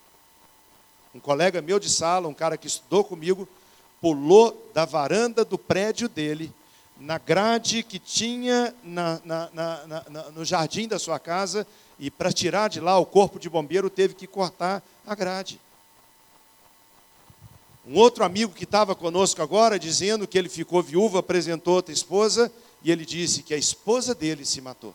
Um 1.14 1.20
colega 1.20 1.60
meu 1.60 1.80
de 1.80 1.88
sala, 1.88 2.28
um 2.28 2.34
cara 2.34 2.56
que 2.56 2.66
estudou 2.66 3.02
comigo, 3.02 3.48
pulou 4.00 4.70
da 4.72 4.84
varanda 4.84 5.44
do 5.44 5.58
prédio 5.58 6.08
dele, 6.08 6.52
na 6.98 7.18
grade 7.18 7.82
que 7.82 7.98
tinha 7.98 8.74
na, 8.84 9.20
na, 9.24 9.50
na, 9.52 10.30
no 10.30 10.44
jardim 10.44 10.86
da 10.86 10.98
sua 10.98 11.18
casa, 11.18 11.66
e 11.98 12.10
para 12.10 12.32
tirar 12.32 12.68
de 12.68 12.80
lá 12.80 12.98
o 12.98 13.06
corpo 13.06 13.38
de 13.38 13.48
bombeiro 13.48 13.90
teve 13.90 14.14
que 14.14 14.26
cortar 14.26 14.82
a 15.06 15.14
grade. 15.14 15.60
Um 17.86 17.96
outro 17.96 18.22
amigo 18.22 18.52
que 18.52 18.64
estava 18.64 18.94
conosco 18.94 19.42
agora, 19.42 19.78
dizendo 19.78 20.28
que 20.28 20.38
ele 20.38 20.48
ficou 20.48 20.82
viúvo, 20.82 21.18
apresentou 21.18 21.74
outra 21.74 21.92
esposa, 21.92 22.52
e 22.82 22.90
ele 22.90 23.04
disse 23.04 23.42
que 23.42 23.52
a 23.52 23.58
esposa 23.58 24.14
dele 24.14 24.44
se 24.44 24.60
matou. 24.60 24.94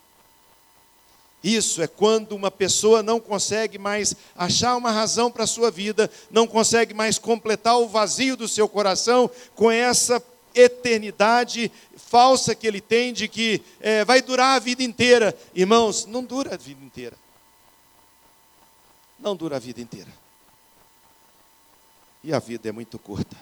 Isso 1.45 1.79
é 1.79 1.85
quando 1.85 2.31
uma 2.31 2.49
pessoa 2.49 3.03
não 3.03 3.19
consegue 3.19 3.77
mais 3.77 4.15
achar 4.35 4.75
uma 4.75 4.89
razão 4.89 5.29
para 5.29 5.43
a 5.43 5.47
sua 5.47 5.69
vida, 5.69 6.09
não 6.31 6.47
consegue 6.47 6.91
mais 6.91 7.19
completar 7.19 7.77
o 7.77 7.87
vazio 7.87 8.35
do 8.35 8.47
seu 8.47 8.67
coração 8.67 9.29
com 9.53 9.69
essa 9.69 10.19
eternidade 10.55 11.71
falsa 11.97 12.55
que 12.55 12.65
ele 12.65 12.81
tem 12.81 13.13
de 13.13 13.27
que 13.27 13.61
é, 13.79 14.03
vai 14.03 14.23
durar 14.23 14.55
a 14.55 14.59
vida 14.59 14.81
inteira. 14.81 15.37
Irmãos, 15.53 16.07
não 16.07 16.23
dura 16.23 16.55
a 16.55 16.57
vida 16.57 16.83
inteira. 16.83 17.15
Não 19.19 19.35
dura 19.35 19.57
a 19.57 19.59
vida 19.59 19.79
inteira. 19.79 20.11
E 22.23 22.33
a 22.33 22.39
vida 22.39 22.69
é 22.69 22.71
muito 22.71 22.97
curta. 22.97 23.37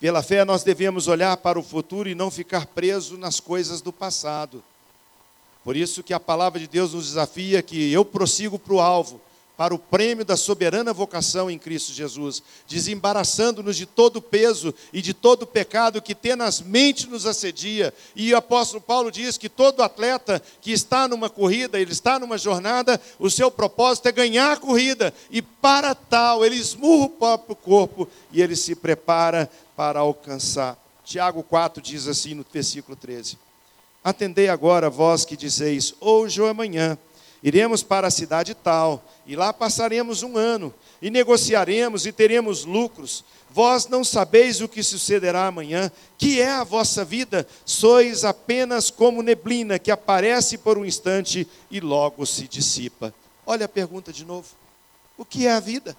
Pela 0.00 0.20
fé, 0.20 0.44
nós 0.44 0.64
devemos 0.64 1.06
olhar 1.06 1.36
para 1.36 1.60
o 1.60 1.62
futuro 1.62 2.08
e 2.08 2.14
não 2.16 2.28
ficar 2.28 2.66
preso 2.66 3.16
nas 3.16 3.38
coisas 3.38 3.80
do 3.80 3.92
passado. 3.92 4.64
Por 5.64 5.76
isso 5.76 6.02
que 6.02 6.12
a 6.12 6.20
palavra 6.20 6.58
de 6.58 6.66
Deus 6.66 6.92
nos 6.92 7.06
desafia 7.06 7.62
que 7.62 7.92
eu 7.92 8.04
prossigo 8.04 8.58
para 8.58 8.74
o 8.74 8.80
alvo, 8.80 9.20
para 9.56 9.74
o 9.74 9.78
prêmio 9.78 10.24
da 10.24 10.36
soberana 10.36 10.92
vocação 10.92 11.48
em 11.48 11.58
Cristo 11.58 11.92
Jesus, 11.92 12.42
desembaraçando-nos 12.66 13.76
de 13.76 13.86
todo 13.86 14.16
o 14.16 14.22
peso 14.22 14.74
e 14.92 15.00
de 15.00 15.14
todo 15.14 15.42
o 15.42 15.46
pecado 15.46 16.02
que 16.02 16.16
tenazmente 16.16 17.06
nos 17.06 17.26
assedia. 17.26 17.94
E 18.16 18.32
o 18.32 18.36
apóstolo 18.36 18.80
Paulo 18.80 19.10
diz 19.10 19.38
que 19.38 19.48
todo 19.48 19.82
atleta 19.82 20.42
que 20.60 20.72
está 20.72 21.06
numa 21.06 21.30
corrida, 21.30 21.78
ele 21.78 21.92
está 21.92 22.18
numa 22.18 22.38
jornada, 22.38 23.00
o 23.20 23.30
seu 23.30 23.52
propósito 23.52 24.08
é 24.08 24.12
ganhar 24.12 24.52
a 24.52 24.56
corrida, 24.56 25.14
e 25.30 25.40
para 25.40 25.94
tal 25.94 26.44
ele 26.44 26.56
esmurra 26.56 27.04
o 27.04 27.10
próprio 27.10 27.54
corpo 27.54 28.08
e 28.32 28.42
ele 28.42 28.56
se 28.56 28.74
prepara 28.74 29.48
para 29.76 30.00
alcançar. 30.00 30.76
Tiago 31.04 31.42
4 31.42 31.80
diz 31.80 32.08
assim 32.08 32.34
no 32.34 32.44
versículo 32.52 32.96
13. 32.96 33.51
Atendei 34.04 34.48
agora, 34.48 34.90
vós 34.90 35.24
que 35.24 35.36
dizeis, 35.36 35.94
hoje 36.00 36.40
ou 36.40 36.48
amanhã, 36.48 36.98
iremos 37.42 37.82
para 37.82 38.08
a 38.08 38.10
cidade 38.10 38.54
tal, 38.54 39.04
e 39.26 39.36
lá 39.36 39.52
passaremos 39.52 40.22
um 40.22 40.36
ano, 40.36 40.74
e 41.00 41.10
negociaremos 41.10 42.04
e 42.06 42.12
teremos 42.12 42.64
lucros. 42.64 43.24
Vós 43.50 43.86
não 43.86 44.02
sabeis 44.02 44.60
o 44.60 44.68
que 44.68 44.82
sucederá 44.82 45.46
amanhã, 45.46 45.90
que 46.18 46.40
é 46.40 46.50
a 46.50 46.64
vossa 46.64 47.04
vida, 47.04 47.46
sois 47.64 48.24
apenas 48.24 48.90
como 48.90 49.22
neblina 49.22 49.78
que 49.78 49.90
aparece 49.90 50.58
por 50.58 50.78
um 50.78 50.84
instante 50.84 51.46
e 51.70 51.78
logo 51.78 52.24
se 52.24 52.48
dissipa. 52.48 53.14
Olha 53.46 53.66
a 53.66 53.68
pergunta 53.68 54.12
de 54.12 54.24
novo: 54.24 54.48
o 55.16 55.24
que 55.24 55.46
é 55.46 55.52
a 55.52 55.60
vida? 55.60 55.96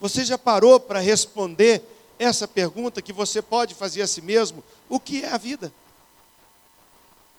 Você 0.00 0.24
já 0.24 0.38
parou 0.38 0.78
para 0.78 1.00
responder 1.00 1.82
essa 2.18 2.48
pergunta 2.48 3.00
que 3.00 3.12
você 3.12 3.40
pode 3.40 3.74
fazer 3.74 4.02
a 4.02 4.06
si 4.06 4.20
mesmo: 4.20 4.62
o 4.88 4.98
que 4.98 5.22
é 5.22 5.28
a 5.28 5.38
vida? 5.38 5.72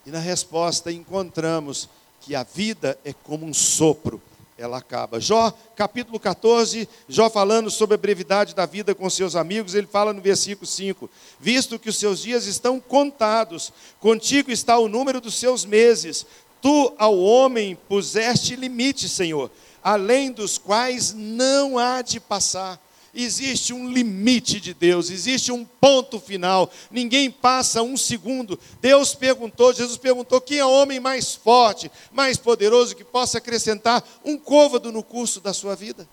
E 0.05 0.11
na 0.11 0.19
resposta 0.19 0.91
encontramos 0.91 1.89
que 2.21 2.35
a 2.35 2.43
vida 2.43 2.97
é 3.03 3.13
como 3.13 3.45
um 3.45 3.53
sopro, 3.53 4.21
ela 4.57 4.77
acaba. 4.77 5.19
Jó, 5.19 5.53
capítulo 5.75 6.19
14, 6.19 6.87
Jó 7.07 7.29
falando 7.29 7.69
sobre 7.69 7.95
a 7.95 7.97
brevidade 7.97 8.55
da 8.55 8.65
vida 8.65 8.95
com 8.95 9.09
seus 9.09 9.35
amigos, 9.35 9.73
ele 9.73 9.87
fala 9.87 10.13
no 10.13 10.21
versículo 10.21 10.65
5: 10.65 11.09
Visto 11.39 11.77
que 11.77 11.89
os 11.89 11.97
seus 11.97 12.21
dias 12.21 12.45
estão 12.45 12.79
contados, 12.79 13.71
contigo 13.99 14.51
está 14.51 14.77
o 14.77 14.89
número 14.89 15.21
dos 15.21 15.35
seus 15.35 15.65
meses, 15.65 16.25
tu 16.61 16.93
ao 16.97 17.17
homem 17.17 17.77
puseste 17.87 18.55
limite, 18.55 19.07
Senhor, 19.07 19.51
além 19.83 20.31
dos 20.31 20.57
quais 20.57 21.13
não 21.13 21.77
há 21.77 22.01
de 22.01 22.19
passar 22.19 22.79
existe 23.13 23.73
um 23.73 23.91
limite 23.91 24.59
de 24.59 24.73
Deus, 24.73 25.09
existe 25.09 25.51
um 25.51 25.65
ponto 25.65 26.19
final. 26.19 26.71
Ninguém 26.91 27.29
passa 27.29 27.81
um 27.81 27.97
segundo. 27.97 28.59
Deus 28.81 29.15
perguntou, 29.15 29.73
Jesus 29.73 29.97
perguntou: 29.97 30.39
quem 30.39 30.59
é 30.59 30.65
o 30.65 30.71
homem 30.71 30.99
mais 30.99 31.35
forte, 31.35 31.91
mais 32.11 32.37
poderoso 32.37 32.95
que 32.95 33.03
possa 33.03 33.37
acrescentar 33.37 34.03
um 34.23 34.37
côvado 34.37 34.91
no 34.91 35.03
curso 35.03 35.39
da 35.41 35.53
sua 35.53 35.75
vida? 35.75 36.07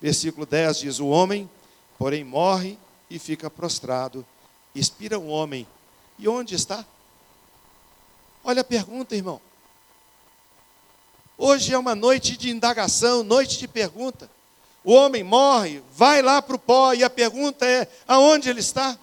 Versículo 0.00 0.46
10 0.46 0.78
diz: 0.78 1.00
O 1.00 1.08
homem, 1.08 1.48
porém, 1.98 2.22
morre 2.22 2.78
e 3.10 3.18
fica 3.18 3.50
prostrado. 3.50 4.24
Expira 4.74 5.18
o 5.18 5.28
homem. 5.28 5.66
E 6.18 6.28
onde 6.28 6.54
está? 6.54 6.84
Olha 8.44 8.60
a 8.60 8.64
pergunta, 8.64 9.16
irmão. 9.16 9.40
Hoje 11.38 11.74
é 11.74 11.78
uma 11.78 11.94
noite 11.94 12.36
de 12.36 12.50
indagação, 12.50 13.22
noite 13.22 13.58
de 13.58 13.68
pergunta 13.68 14.30
o 14.86 14.92
homem 14.92 15.24
morre, 15.24 15.82
vai 15.92 16.22
lá 16.22 16.40
para 16.40 16.54
o 16.54 16.60
pó, 16.60 16.94
e 16.94 17.02
a 17.02 17.10
pergunta 17.10 17.66
é: 17.66 17.88
aonde 18.06 18.48
ele 18.48 18.60
está? 18.60 18.96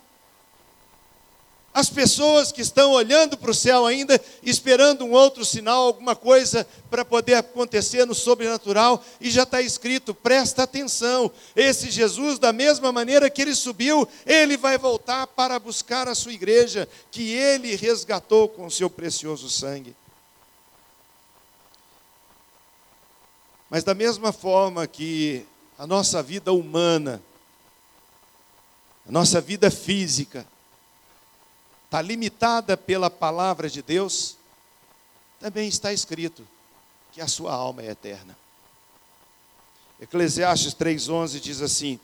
As 1.73 1.89
pessoas 1.89 2.53
que 2.53 2.61
estão 2.61 2.91
olhando 2.91 3.35
para 3.35 3.51
o 3.51 3.53
céu 3.53 3.85
ainda, 3.85 4.21
esperando 4.41 5.03
um 5.03 5.11
outro 5.11 5.43
sinal, 5.43 5.87
alguma 5.87 6.15
coisa 6.15 6.65
para 6.89 7.03
poder 7.03 7.33
acontecer 7.33 8.05
no 8.05 8.15
sobrenatural, 8.15 9.03
e 9.19 9.29
já 9.29 9.43
está 9.43 9.61
escrito: 9.61 10.13
presta 10.13 10.63
atenção, 10.63 11.29
esse 11.53 11.91
Jesus, 11.91 12.39
da 12.39 12.53
mesma 12.53 12.89
maneira 12.93 13.29
que 13.29 13.41
ele 13.41 13.53
subiu, 13.53 14.07
ele 14.25 14.55
vai 14.55 14.77
voltar 14.77 15.27
para 15.27 15.59
buscar 15.59 16.07
a 16.07 16.15
sua 16.15 16.31
igreja, 16.31 16.87
que 17.11 17.33
ele 17.33 17.75
resgatou 17.75 18.47
com 18.47 18.69
seu 18.69 18.89
precioso 18.89 19.49
sangue. 19.49 19.93
Mas 23.69 23.83
da 23.83 23.93
mesma 23.93 24.31
forma 24.31 24.87
que 24.87 25.45
a 25.77 25.87
nossa 25.87 26.21
vida 26.21 26.53
humana, 26.53 27.21
a 29.07 29.11
nossa 29.11 29.41
vida 29.41 29.69
física, 29.71 30.45
está 31.85 32.01
limitada 32.01 32.75
pela 32.75 33.09
palavra 33.09 33.69
de 33.69 33.81
Deus, 33.81 34.37
também 35.39 35.67
está 35.67 35.91
escrito 35.91 36.47
que 37.11 37.21
a 37.21 37.27
sua 37.27 37.53
alma 37.53 37.81
é 37.81 37.91
eterna. 37.91 38.35
Eclesiastes 39.99 40.73
3,11 40.73 41.39
diz 41.39 41.61
assim: 41.61 41.99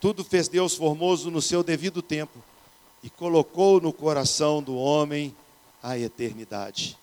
Tudo 0.00 0.24
fez 0.24 0.48
Deus 0.48 0.74
formoso 0.74 1.30
no 1.30 1.40
seu 1.40 1.62
devido 1.62 2.02
tempo 2.02 2.38
e 3.02 3.08
colocou 3.08 3.80
no 3.80 3.92
coração 3.92 4.62
do 4.62 4.76
homem 4.76 5.34
a 5.82 5.98
eternidade. 5.98 6.98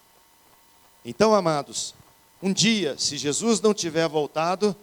Então, 1.04 1.34
amados, 1.34 1.96
um 2.41 2.52
dia, 2.52 2.98
se 2.98 3.17
Jesus 3.17 3.62
não 3.62 3.74
tiver 3.74 4.08
voltado, 4.08 4.76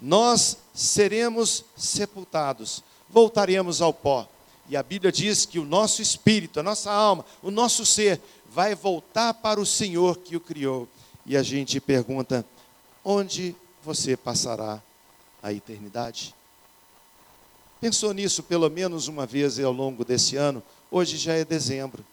nós 0.00 0.56
seremos 0.74 1.64
sepultados, 1.76 2.82
voltaremos 3.08 3.82
ao 3.82 3.92
pó. 3.92 4.28
E 4.68 4.76
a 4.76 4.82
Bíblia 4.82 5.10
diz 5.10 5.44
que 5.44 5.58
o 5.58 5.64
nosso 5.64 6.00
espírito, 6.00 6.60
a 6.60 6.62
nossa 6.62 6.90
alma, 6.90 7.24
o 7.42 7.50
nosso 7.50 7.84
ser 7.84 8.20
vai 8.48 8.74
voltar 8.74 9.34
para 9.34 9.60
o 9.60 9.66
Senhor 9.66 10.18
que 10.18 10.36
o 10.36 10.40
criou. 10.40 10.88
E 11.26 11.36
a 11.36 11.42
gente 11.42 11.80
pergunta: 11.80 12.46
onde 13.04 13.54
você 13.84 14.16
passará 14.16 14.80
a 15.42 15.52
eternidade? 15.52 16.34
Pensou 17.80 18.12
nisso 18.12 18.42
pelo 18.42 18.68
menos 18.68 19.08
uma 19.08 19.26
vez 19.26 19.58
ao 19.58 19.72
longo 19.72 20.04
desse 20.04 20.36
ano? 20.36 20.62
Hoje 20.90 21.16
já 21.16 21.34
é 21.34 21.44
dezembro. 21.44 22.04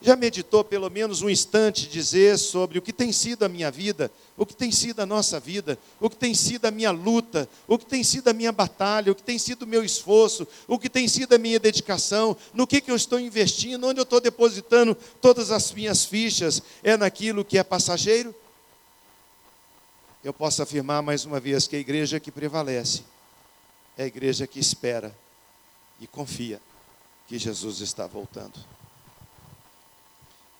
Já 0.00 0.14
meditou 0.14 0.62
pelo 0.62 0.90
menos 0.90 1.22
um 1.22 1.30
instante 1.30 1.88
dizer 1.88 2.38
sobre 2.38 2.78
o 2.78 2.82
que 2.82 2.92
tem 2.92 3.10
sido 3.12 3.44
a 3.44 3.48
minha 3.48 3.70
vida, 3.70 4.12
o 4.36 4.44
que 4.44 4.54
tem 4.54 4.70
sido 4.70 5.00
a 5.00 5.06
nossa 5.06 5.40
vida, 5.40 5.78
o 5.98 6.10
que 6.10 6.16
tem 6.16 6.34
sido 6.34 6.66
a 6.66 6.70
minha 6.70 6.90
luta, 6.90 7.48
o 7.66 7.78
que 7.78 7.86
tem 7.86 8.04
sido 8.04 8.28
a 8.28 8.34
minha 8.34 8.52
batalha, 8.52 9.10
o 9.10 9.14
que 9.14 9.22
tem 9.22 9.38
sido 9.38 9.62
o 9.62 9.66
meu 9.66 9.82
esforço, 9.82 10.46
o 10.68 10.78
que 10.78 10.90
tem 10.90 11.08
sido 11.08 11.34
a 11.34 11.38
minha 11.38 11.58
dedicação, 11.58 12.36
no 12.52 12.66
que, 12.66 12.82
que 12.82 12.90
eu 12.90 12.96
estou 12.96 13.18
investindo, 13.18 13.86
onde 13.86 13.98
eu 13.98 14.04
estou 14.04 14.20
depositando 14.20 14.94
todas 15.18 15.50
as 15.50 15.72
minhas 15.72 16.04
fichas, 16.04 16.62
é 16.82 16.94
naquilo 16.94 17.44
que 17.44 17.56
é 17.56 17.64
passageiro? 17.64 18.34
Eu 20.22 20.34
posso 20.34 20.62
afirmar 20.62 21.02
mais 21.02 21.24
uma 21.24 21.40
vez 21.40 21.66
que 21.66 21.76
a 21.76 21.78
igreja 21.78 22.20
que 22.20 22.30
prevalece 22.30 23.02
é 23.96 24.02
a 24.02 24.06
igreja 24.06 24.46
que 24.46 24.60
espera 24.60 25.16
e 25.98 26.06
confia 26.06 26.60
que 27.26 27.38
Jesus 27.38 27.80
está 27.80 28.06
voltando. 28.06 28.75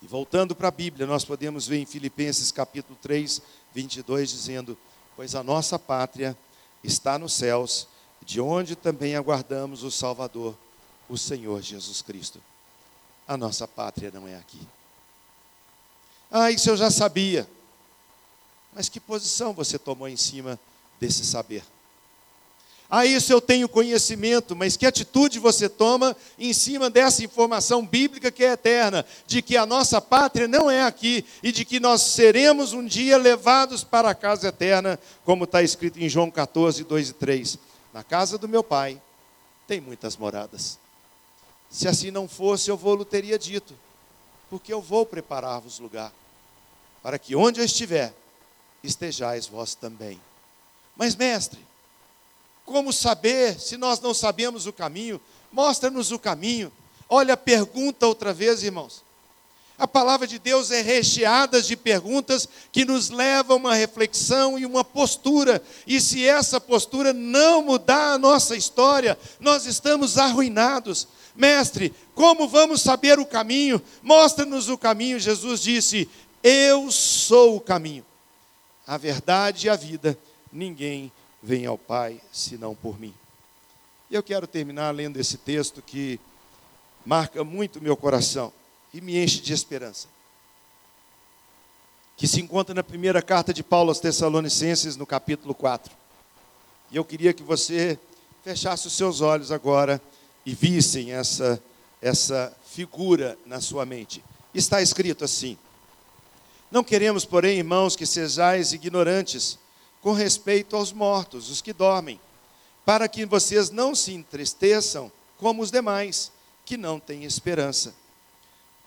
E 0.07 0.09
voltando 0.09 0.55
para 0.55 0.69
a 0.69 0.71
Bíblia, 0.71 1.05
nós 1.05 1.25
podemos 1.25 1.66
ver 1.66 1.79
em 1.79 1.85
Filipenses 1.85 2.53
capítulo 2.53 2.97
3, 3.03 3.42
22, 3.75 4.31
dizendo: 4.31 4.79
Pois 5.16 5.35
a 5.35 5.42
nossa 5.42 5.81
pátria 5.81 6.38
está 6.85 7.19
nos 7.19 7.33
céus, 7.33 7.88
de 8.25 8.40
onde 8.40 8.77
também 8.77 9.16
aguardamos 9.16 9.83
o 9.83 9.90
Salvador, 9.90 10.57
o 11.09 11.19
Senhor 11.19 11.61
Jesus 11.61 12.03
Cristo. 12.03 12.40
A 13.27 13.37
nossa 13.37 13.66
pátria 13.66 14.12
não 14.14 14.29
é 14.29 14.37
aqui. 14.37 14.61
Ah, 16.31 16.53
isso 16.53 16.71
eu 16.71 16.77
já 16.77 16.88
sabia. 16.88 17.45
Mas 18.73 18.88
que 18.88 19.01
posição 19.01 19.53
você 19.53 19.77
tomou 19.77 20.07
em 20.07 20.16
cima 20.16 20.57
desse 21.01 21.25
saber? 21.25 21.64
Ah, 22.88 23.05
isso 23.05 23.33
eu 23.33 23.40
tenho 23.40 23.68
conhecimento, 23.68 24.55
mas 24.55 24.77
que 24.77 24.87
atitude 24.87 25.40
você 25.40 25.68
toma 25.68 26.16
em 26.38 26.53
cima 26.53 26.88
dessa 26.88 27.25
informação 27.25 27.85
bíblica 27.85 28.31
que 28.31 28.44
é 28.44 28.53
eterna, 28.53 29.05
de 29.27 29.42
que 29.42 29.57
a 29.57 29.66
nossa 29.66 30.01
pátria 30.01 30.46
não 30.46 30.70
é 30.70 30.83
aqui 30.83 31.25
e 31.42 31.51
de 31.51 31.64
que 31.64 31.81
nós 31.81 32.03
seremos 32.03 32.72
um 32.72 32.85
dia 32.87 33.16
levados 33.18 33.83
para 33.83 34.11
a 34.11 34.14
casa 34.14 34.49
eterna, 34.49 35.01
como 35.25 35.44
está 35.44 35.62
escrito 35.62 35.99
em 35.99 36.09
João 36.09 36.31
14, 36.31 36.85
2 36.85 37.09
e 37.09 37.12
3. 37.12 37.59
Na 37.92 38.05
casa 38.05 38.38
do 38.38 38.49
meu 38.49 38.62
pai 38.62 39.03
tem 39.66 39.81
muitas 39.81 40.16
moradas. 40.16 40.79
Se 41.68 41.88
assim 41.88 42.12
não 42.12 42.29
fosse, 42.29 42.70
eu 42.70 42.77
vou-lhe 42.77 43.05
teria 43.05 43.37
dito, 43.37 43.75
porque 44.49 44.72
eu 44.72 44.81
vou 44.81 45.05
preparar-vos 45.05 45.81
lugar, 45.81 46.12
para 47.03 47.18
que 47.18 47.35
onde 47.35 47.61
eu 47.61 47.64
estiver, 47.64 48.14
estejais 48.83 49.46
vós 49.46 49.75
também. 49.75 50.20
Mas, 50.96 51.16
mestre, 51.16 51.59
como 52.66 52.92
saber 52.92 53.59
se 53.59 53.76
nós 53.76 54.00
não 54.00 54.12
sabemos 54.12 54.66
o 54.66 54.72
caminho? 54.72 55.20
Mostra-nos 55.52 56.11
o 56.11 56.18
caminho. 56.18 56.70
Olha 57.09 57.37
pergunta 57.37 58.07
outra 58.07 58.35
vez, 58.35 58.64
irmãos. 58.64 59.07
A 59.79 59.87
palavra 59.87 60.26
de 60.26 60.38
Deus 60.38 60.70
é 60.70 60.81
recheada 60.81 61.62
de 61.62 61.76
perguntas 61.76 62.48
que 62.72 62.85
nos 62.85 63.11
levam 63.11 63.57
a 63.57 63.61
uma 63.61 63.74
reflexão 63.74 64.59
e 64.59 64.66
uma 64.66 64.83
postura. 64.83 65.62
E 65.87 66.00
se 66.00 66.26
essa 66.26 66.61
postura 66.61 67.12
não 67.12 67.62
mudar 67.62 68.14
a 68.14 68.18
nossa 68.18 68.57
história, 68.57 69.18
nós 69.38 69.66
estamos 69.66 70.18
arruinados. 70.18 71.07
Mestre, 71.37 71.94
como 72.14 72.48
vamos 72.48 72.81
saber 72.81 73.18
o 73.18 73.26
caminho? 73.26 73.81
Mostra-nos 74.02 74.68
o 74.68 74.79
caminho. 74.79 75.20
Jesus 75.20 75.61
disse: 75.61 76.09
Eu 76.42 76.90
sou 76.90 77.57
o 77.57 77.61
caminho, 77.61 78.05
a 78.87 78.96
verdade 78.96 79.66
e 79.66 79.70
a 79.70 79.76
vida. 79.76 80.18
Ninguém 80.50 81.12
vem 81.42 81.66
ao 81.66 81.79
Pai 81.79 82.20
senão 82.33 82.75
por 82.75 82.99
mim. 82.99 83.14
E 84.11 84.14
eu 84.14 84.22
quero 84.22 84.46
terminar 84.46 84.94
lendo 84.94 85.18
esse 85.18 85.37
texto 85.37 85.83
que 85.83 86.20
marca 87.05 87.42
muito 87.42 87.81
meu 87.81 87.96
coração 87.96 88.53
e 88.92 89.01
me 89.01 89.22
enche 89.22 89.40
de 89.40 89.53
esperança. 89.53 90.09
Que 92.16 92.27
se 92.27 92.40
encontra 92.40 92.75
na 92.75 92.83
primeira 92.83 93.20
carta 93.20 93.53
de 93.53 93.62
Paulo 93.62 93.90
aos 93.90 94.01
Tessalonicenses, 94.01 94.96
no 94.96 95.07
capítulo 95.07 95.55
4. 95.55 95.92
E 96.90 96.96
eu 96.96 97.05
queria 97.05 97.33
que 97.33 97.42
você 97.42 97.99
fechasse 98.44 98.87
os 98.87 98.92
seus 98.92 99.20
olhos 99.20 99.51
agora 99.51 100.01
e 100.44 100.55
vissem 100.55 101.12
essa, 101.12 101.62
essa 102.01 102.57
figura 102.64 103.37
na 103.44 103.61
sua 103.61 103.85
mente. 103.85 104.25
Está 104.55 104.81
escrito 104.81 105.25
assim: 105.25 105.59
Não 106.70 106.85
queremos, 106.85 107.25
porém, 107.25 107.59
irmãos, 107.59 107.96
que 107.96 108.07
sejais 108.07 108.72
ignorantes 108.72 109.59
com 110.02 110.12
respeito 110.12 110.76
aos 110.76 110.92
mortos, 110.92 111.50
os 111.50 111.61
que 111.61 111.72
dormem, 111.72 112.20
para 112.85 113.09
que 113.09 113.26
vocês 113.26 113.70
não 113.70 113.94
se 113.94 114.12
entristeçam 114.12 115.11
como 115.38 115.62
os 115.62 115.70
demais, 115.70 116.30
que 116.64 116.76
não 116.76 116.98
têm 116.98 117.24
esperança. 117.24 117.94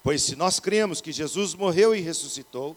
Pois 0.04 0.24
se 0.24 0.36
nós 0.36 0.60
cremos 0.60 1.02
que 1.02 1.12
Jesus 1.12 1.54
morreu 1.54 1.94
e 1.94 2.00
ressuscitou, 2.02 2.76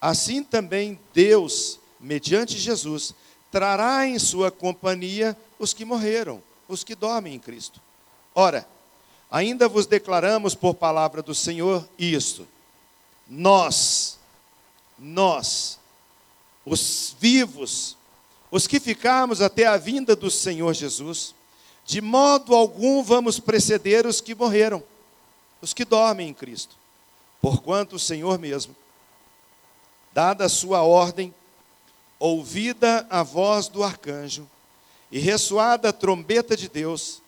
assim 0.00 0.42
também 0.42 0.98
Deus, 1.12 1.78
mediante 1.98 2.58
Jesus, 2.58 3.14
trará 3.50 4.06
em 4.06 4.18
sua 4.18 4.50
companhia 4.50 5.36
os 5.58 5.72
que 5.72 5.84
morreram, 5.84 6.42
os 6.68 6.84
que 6.84 6.94
dormem 6.94 7.34
em 7.34 7.38
Cristo. 7.38 7.80
Ora, 8.34 8.68
ainda 9.30 9.68
vos 9.68 9.86
declaramos 9.86 10.54
por 10.54 10.74
palavra 10.74 11.22
do 11.22 11.34
Senhor 11.34 11.88
isto: 11.98 12.46
nós, 13.28 14.18
nós, 14.98 15.78
os 16.64 17.14
vivos, 17.18 17.96
os 18.50 18.66
que 18.66 18.80
ficarmos 18.80 19.40
até 19.40 19.66
a 19.66 19.76
vinda 19.76 20.14
do 20.16 20.30
Senhor 20.30 20.72
Jesus, 20.72 21.34
de 21.84 22.00
modo 22.00 22.54
algum 22.54 23.02
vamos 23.02 23.38
preceder 23.38 24.06
os 24.06 24.20
que 24.20 24.34
morreram, 24.34 24.82
os 25.60 25.74
que 25.74 25.84
dormem 25.84 26.28
em 26.28 26.34
Cristo. 26.34 26.76
Porquanto 27.40 27.96
o 27.96 27.98
Senhor 27.98 28.38
mesmo, 28.38 28.74
dada 30.12 30.46
a 30.46 30.48
sua 30.48 30.82
ordem, 30.82 31.34
ouvida 32.18 33.06
a 33.10 33.22
voz 33.22 33.68
do 33.68 33.82
arcanjo 33.82 34.48
e 35.10 35.18
ressoada 35.18 35.90
a 35.90 35.92
trombeta 35.92 36.56
de 36.56 36.68
Deus, 36.68 37.20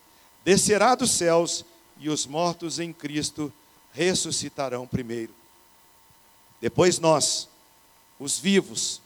descerá 0.44 0.94
dos 0.94 1.10
céus 1.10 1.64
e 1.98 2.08
os 2.08 2.26
mortos 2.26 2.78
em 2.78 2.92
Cristo 2.92 3.52
ressuscitarão 3.92 4.86
primeiro. 4.86 5.34
Depois 6.60 6.98
nós, 6.98 7.48
os 8.18 8.38
vivos, 8.38 9.02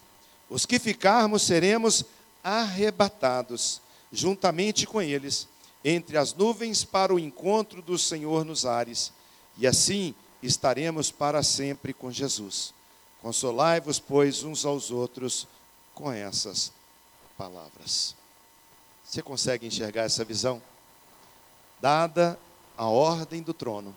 os 0.51 0.67
que 0.67 0.81
ficarmos 0.81 1.43
seremos 1.43 2.05
arrebatados, 2.43 3.81
juntamente 4.13 4.87
com 4.87 5.01
eles, 5.01 5.47
entre 5.85 6.19
as 6.19 6.35
nuvens 6.35 6.85
para 6.85 7.15
o 7.15 7.19
encontro 7.19 7.81
do 7.81 7.97
Senhor 7.97 8.45
nos 8.45 8.67
ares, 8.67 9.13
e 9.57 9.67
assim 9.67 10.15
estaremos 10.43 11.11
para 11.11 11.43
sempre 11.43 11.95
com 11.95 12.11
Jesus. 12.11 12.75
Consolai-vos, 13.23 14.01
pois, 14.01 14.43
uns 14.43 14.65
aos 14.65 14.91
outros 14.91 15.47
com 15.95 16.11
essas 16.11 16.73
palavras. 17.39 18.17
Você 19.05 19.23
consegue 19.23 19.67
enxergar 19.67 20.05
essa 20.05 20.25
visão? 20.25 20.61
Dada 21.81 22.39
a 22.77 22.87
ordem 22.87 23.43
do 23.43 23.53
trono, 23.53 23.97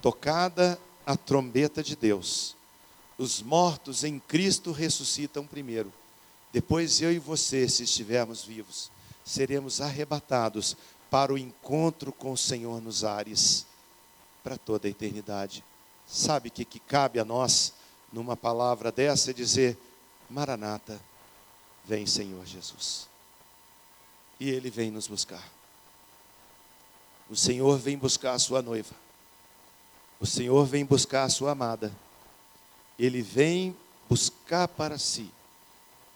tocada 0.00 0.78
a 1.04 1.16
trombeta 1.16 1.82
de 1.82 1.96
Deus, 1.96 2.56
os 3.22 3.40
mortos 3.40 4.02
em 4.02 4.18
Cristo 4.18 4.72
ressuscitam 4.72 5.46
primeiro. 5.46 5.92
Depois 6.52 7.00
eu 7.00 7.12
e 7.12 7.18
você, 7.18 7.68
se 7.68 7.84
estivermos 7.84 8.44
vivos, 8.44 8.90
seremos 9.24 9.80
arrebatados 9.80 10.76
para 11.08 11.32
o 11.32 11.38
encontro 11.38 12.12
com 12.12 12.32
o 12.32 12.36
Senhor 12.36 12.82
nos 12.82 13.04
ares 13.04 13.64
para 14.42 14.58
toda 14.58 14.88
a 14.88 14.90
eternidade. 14.90 15.64
Sabe 16.06 16.50
que, 16.50 16.64
que 16.64 16.80
cabe 16.80 17.20
a 17.20 17.24
nós 17.24 17.72
numa 18.12 18.36
palavra 18.36 18.90
dessa 18.90 19.30
é 19.30 19.34
dizer: 19.34 19.78
Maranata, 20.28 21.00
vem 21.84 22.04
Senhor 22.04 22.44
Jesus. 22.44 23.08
E 24.40 24.50
Ele 24.50 24.68
vem 24.68 24.90
nos 24.90 25.06
buscar. 25.06 25.48
O 27.30 27.36
Senhor 27.36 27.78
vem 27.78 27.96
buscar 27.96 28.32
a 28.32 28.38
sua 28.38 28.60
noiva. 28.60 28.94
O 30.20 30.26
Senhor 30.26 30.66
vem 30.66 30.84
buscar 30.84 31.24
a 31.24 31.30
sua 31.30 31.52
amada 31.52 31.92
ele 33.04 33.20
vem 33.20 33.76
buscar 34.08 34.68
para 34.68 34.96
si 34.96 35.28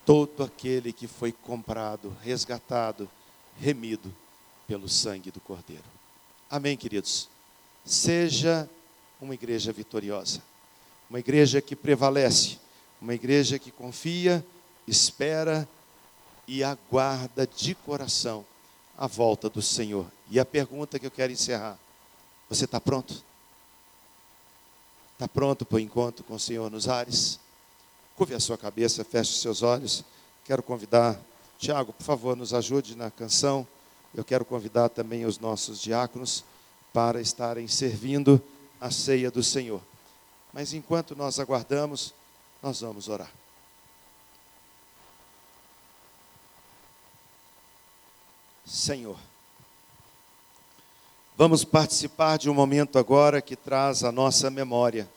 todo 0.04 0.44
aquele 0.44 0.92
que 0.92 1.08
foi 1.08 1.32
comprado, 1.32 2.16
resgatado, 2.22 3.10
remido 3.58 4.14
pelo 4.68 4.88
sangue 4.88 5.32
do 5.32 5.40
Cordeiro. 5.40 5.82
Amém, 6.48 6.76
queridos? 6.76 7.28
Seja 7.84 8.70
uma 9.20 9.34
igreja 9.34 9.72
vitoriosa, 9.72 10.40
uma 11.10 11.18
igreja 11.18 11.60
que 11.60 11.74
prevalece, 11.74 12.60
uma 13.02 13.14
igreja 13.14 13.58
que 13.58 13.72
confia, 13.72 14.46
espera 14.86 15.68
e 16.46 16.62
aguarda 16.62 17.48
de 17.48 17.74
coração 17.74 18.46
a 18.96 19.08
volta 19.08 19.50
do 19.50 19.60
Senhor. 19.60 20.06
E 20.30 20.38
a 20.38 20.44
pergunta 20.44 21.00
que 21.00 21.06
eu 21.06 21.10
quero 21.10 21.32
encerrar: 21.32 21.76
você 22.48 22.64
está 22.64 22.80
pronto? 22.80 23.24
Está 25.16 25.26
pronto 25.26 25.64
para 25.64 25.76
o 25.76 25.80
encontro 25.80 26.22
com 26.24 26.34
o 26.34 26.38
Senhor 26.38 26.70
nos 26.70 26.90
ares? 26.90 27.40
Curve 28.16 28.34
a 28.34 28.40
sua 28.40 28.58
cabeça, 28.58 29.02
feche 29.02 29.30
os 29.30 29.40
seus 29.40 29.62
olhos. 29.62 30.04
Quero 30.44 30.62
convidar, 30.62 31.18
Tiago, 31.58 31.90
por 31.94 32.04
favor, 32.04 32.36
nos 32.36 32.52
ajude 32.52 32.94
na 32.94 33.10
canção. 33.10 33.66
Eu 34.14 34.22
quero 34.22 34.44
convidar 34.44 34.90
também 34.90 35.24
os 35.24 35.38
nossos 35.38 35.80
diáconos 35.80 36.44
para 36.92 37.18
estarem 37.18 37.66
servindo 37.66 38.42
a 38.78 38.90
ceia 38.90 39.30
do 39.30 39.42
Senhor. 39.42 39.80
Mas 40.52 40.74
enquanto 40.74 41.16
nós 41.16 41.40
aguardamos, 41.40 42.12
nós 42.62 42.82
vamos 42.82 43.08
orar. 43.08 43.32
Senhor, 48.66 49.16
vamos 51.36 51.64
participar 51.64 52.38
de 52.38 52.48
um 52.48 52.54
momento 52.54 52.98
agora 52.98 53.42
que 53.42 53.54
traz 53.54 54.02
à 54.02 54.10
nossa 54.10 54.48
memória 54.48 55.08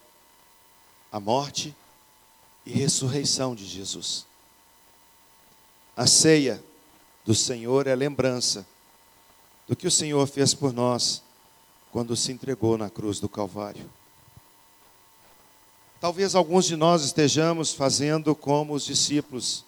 a 1.12 1.20
morte 1.20 1.74
e 2.66 2.72
ressurreição 2.72 3.56
de 3.56 3.66
Jesus. 3.66 4.26
A 5.96 6.06
ceia 6.06 6.62
do 7.26 7.34
Senhor 7.34 7.88
é 7.88 7.96
lembrança 7.96 8.68
do 9.68 9.76
que 9.76 9.88
o 9.88 9.92
Senhor 9.92 10.28
fez 10.28 10.54
por 10.54 10.74
nós 10.74 11.24
quando 11.92 12.16
se 12.16 12.32
entregou 12.32 12.78
na 12.78 12.90
cruz 12.90 13.20
do 13.20 13.30
Calvário. 13.30 13.90
Talvez 16.02 16.36
alguns 16.36 16.66
de 16.66 16.76
nós 16.76 17.04
estejamos 17.04 17.74
fazendo 17.74 18.36
como 18.36 18.74
os 18.74 18.86
discípulos, 18.86 19.66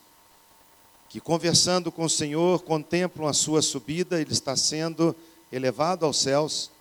que 1.09 1.19
conversando 1.19 1.91
com 1.91 2.03
o 2.03 2.09
Senhor 2.09 2.61
contemplam 2.61 3.27
a 3.27 3.33
sua 3.33 3.61
subida, 3.61 4.21
ele 4.21 4.31
está 4.31 4.55
sendo 4.55 5.15
elevado 5.51 6.05
aos 6.05 6.17
céus. 6.17 6.71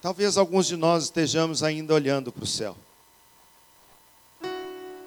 Talvez 0.00 0.36
alguns 0.36 0.66
de 0.66 0.76
nós 0.76 1.04
estejamos 1.04 1.62
ainda 1.62 1.94
olhando 1.94 2.32
para 2.32 2.44
o 2.44 2.46
céu. 2.46 2.76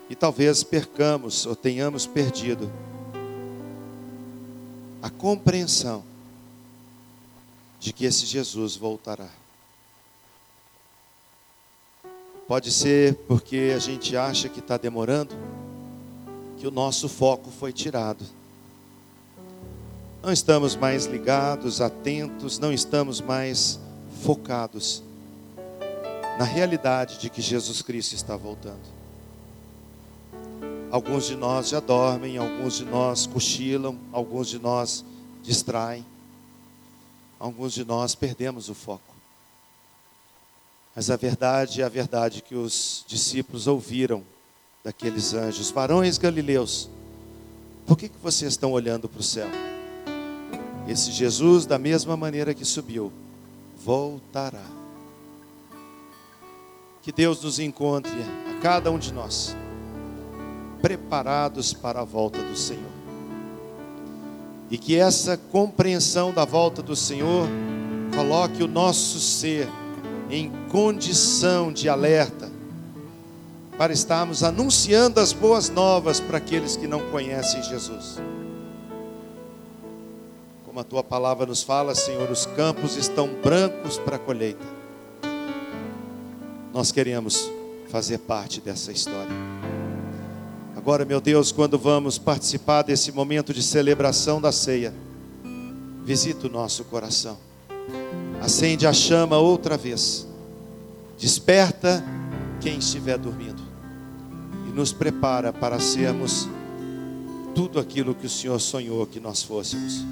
E 0.09 0.15
talvez 0.15 0.63
percamos 0.63 1.45
ou 1.45 1.55
tenhamos 1.55 2.05
perdido 2.05 2.71
a 5.01 5.09
compreensão 5.09 6.03
de 7.79 7.93
que 7.93 8.05
esse 8.05 8.25
Jesus 8.25 8.75
voltará. 8.75 9.29
Pode 12.47 12.71
ser 12.71 13.15
porque 13.27 13.73
a 13.75 13.79
gente 13.79 14.15
acha 14.15 14.47
que 14.47 14.59
está 14.59 14.77
demorando, 14.77 15.35
que 16.59 16.67
o 16.67 16.71
nosso 16.71 17.09
foco 17.09 17.49
foi 17.49 17.73
tirado. 17.73 18.23
Não 20.25 20.33
estamos 20.33 20.75
mais 20.75 21.05
ligados, 21.05 21.81
atentos, 21.81 22.57
não 22.57 22.73
estamos 22.73 23.21
mais 23.21 23.79
focados 24.23 25.03
na 26.39 26.43
realidade 26.43 27.19
de 27.19 27.29
que 27.29 27.43
Jesus 27.43 27.83
Cristo 27.83 28.15
está 28.15 28.35
voltando. 28.35 28.81
Alguns 30.89 31.27
de 31.27 31.35
nós 31.35 31.69
já 31.69 31.79
dormem, 31.79 32.39
alguns 32.39 32.73
de 32.77 32.85
nós 32.85 33.27
cochilam, 33.27 33.99
alguns 34.11 34.47
de 34.47 34.57
nós 34.57 35.05
distraem, 35.43 36.03
alguns 37.37 37.73
de 37.73 37.85
nós 37.85 38.15
perdemos 38.15 38.67
o 38.67 38.73
foco. 38.73 39.13
Mas 40.95 41.11
a 41.11 41.15
verdade 41.15 41.83
é 41.83 41.85
a 41.85 41.89
verdade 41.89 42.41
que 42.41 42.55
os 42.55 43.05
discípulos 43.07 43.67
ouviram 43.67 44.23
daqueles 44.83 45.35
anjos, 45.35 45.69
varões 45.69 46.17
galileus. 46.17 46.89
Por 47.85 47.95
que, 47.95 48.09
que 48.09 48.17
vocês 48.17 48.53
estão 48.53 48.71
olhando 48.71 49.07
para 49.07 49.19
o 49.19 49.23
céu? 49.23 49.74
Esse 50.87 51.11
Jesus, 51.11 51.65
da 51.65 51.79
mesma 51.79 52.15
maneira 52.15 52.53
que 52.53 52.63
subiu, 52.63 53.11
voltará. 53.83 54.63
Que 57.01 57.11
Deus 57.11 57.41
nos 57.43 57.59
encontre 57.59 58.11
a 58.11 58.59
cada 58.61 58.91
um 58.91 58.97
de 58.97 59.13
nós, 59.13 59.55
preparados 60.81 61.73
para 61.73 62.01
a 62.01 62.03
volta 62.03 62.41
do 62.41 62.55
Senhor. 62.55 62.83
E 64.69 64.77
que 64.77 64.95
essa 64.95 65.37
compreensão 65.37 66.31
da 66.31 66.45
volta 66.45 66.81
do 66.81 66.95
Senhor 66.95 67.47
coloque 68.15 68.63
o 68.63 68.67
nosso 68.67 69.19
ser 69.19 69.67
em 70.29 70.51
condição 70.69 71.71
de 71.71 71.87
alerta, 71.87 72.51
para 73.77 73.93
estarmos 73.93 74.43
anunciando 74.43 75.19
as 75.19 75.33
boas 75.33 75.69
novas 75.69 76.19
para 76.19 76.37
aqueles 76.37 76.75
que 76.77 76.87
não 76.87 77.01
conhecem 77.11 77.61
Jesus. 77.61 78.17
Como 80.75 80.81
a 80.81 80.89
tua 80.89 81.03
palavra 81.05 81.45
nos 81.45 81.63
fala, 81.63 81.95
Senhor, 81.95 82.29
os 82.29 82.45
campos 82.47 82.97
estão 82.97 83.29
brancos 83.41 83.97
para 83.97 84.17
a 84.17 84.19
colheita. 84.19 84.65
Nós 86.73 86.91
queremos 86.91 87.49
fazer 87.87 88.17
parte 88.17 88.59
dessa 88.59 88.91
história. 88.91 89.31
Agora, 90.75 91.05
meu 91.05 91.21
Deus, 91.21 91.49
quando 91.49 91.79
vamos 91.79 92.17
participar 92.17 92.81
desse 92.81 93.13
momento 93.13 93.53
de 93.53 93.63
celebração 93.63 94.41
da 94.41 94.51
ceia, 94.51 94.93
visita 96.03 96.47
o 96.47 96.49
nosso 96.49 96.83
coração 96.83 97.37
acende 98.41 98.85
a 98.85 98.91
chama 98.91 99.37
outra 99.37 99.77
vez, 99.77 100.27
desperta 101.17 102.03
quem 102.59 102.79
estiver 102.79 103.17
dormindo 103.17 103.63
e 104.67 104.73
nos 104.73 104.91
prepara 104.91 105.53
para 105.53 105.79
sermos 105.79 106.49
tudo 107.55 107.79
aquilo 107.79 108.13
que 108.13 108.25
o 108.25 108.29
Senhor 108.29 108.59
sonhou 108.59 109.05
que 109.07 109.21
nós 109.21 109.41
fôssemos 109.41 110.03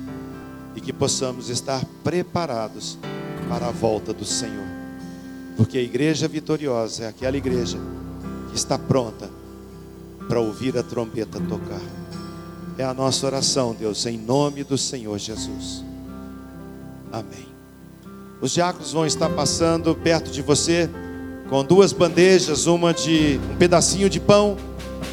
e 0.76 0.82
que 0.82 0.94
possamos 0.94 1.50
estar 1.50 1.84
preparados 2.04 2.98
para 3.50 3.68
a 3.68 3.72
volta 3.72 4.14
do 4.14 4.26
Senhor, 4.26 4.66
porque 5.56 5.78
a 5.78 5.82
igreja 5.82 6.28
vitoriosa 6.28 7.04
é 7.04 7.08
aquela 7.08 7.38
igreja 7.38 7.78
que 8.50 8.56
está 8.56 8.78
pronta 8.78 9.30
para 10.28 10.40
ouvir 10.40 10.78
a 10.78 10.84
trombeta 10.84 11.40
tocar. 11.42 11.82
É 12.78 12.84
a 12.84 12.94
nossa 12.94 13.26
oração, 13.26 13.76
Deus, 13.78 14.06
em 14.06 14.18
nome 14.18 14.64
do 14.64 14.78
Senhor 14.78 15.18
Jesus. 15.20 15.84
Amém. 17.12 17.48
Os 18.42 18.52
diáconos 18.52 18.92
vão 18.92 19.06
estar 19.06 19.30
passando 19.30 19.94
perto 19.96 20.32
de 20.32 20.42
você 20.42 20.90
com 21.50 21.64
duas 21.64 21.94
bandejas, 21.94 22.66
uma 22.66 22.94
de 22.94 23.40
um 23.54 23.58
pedacinho 23.58 24.10
de 24.10 24.20
pão, 24.20 24.58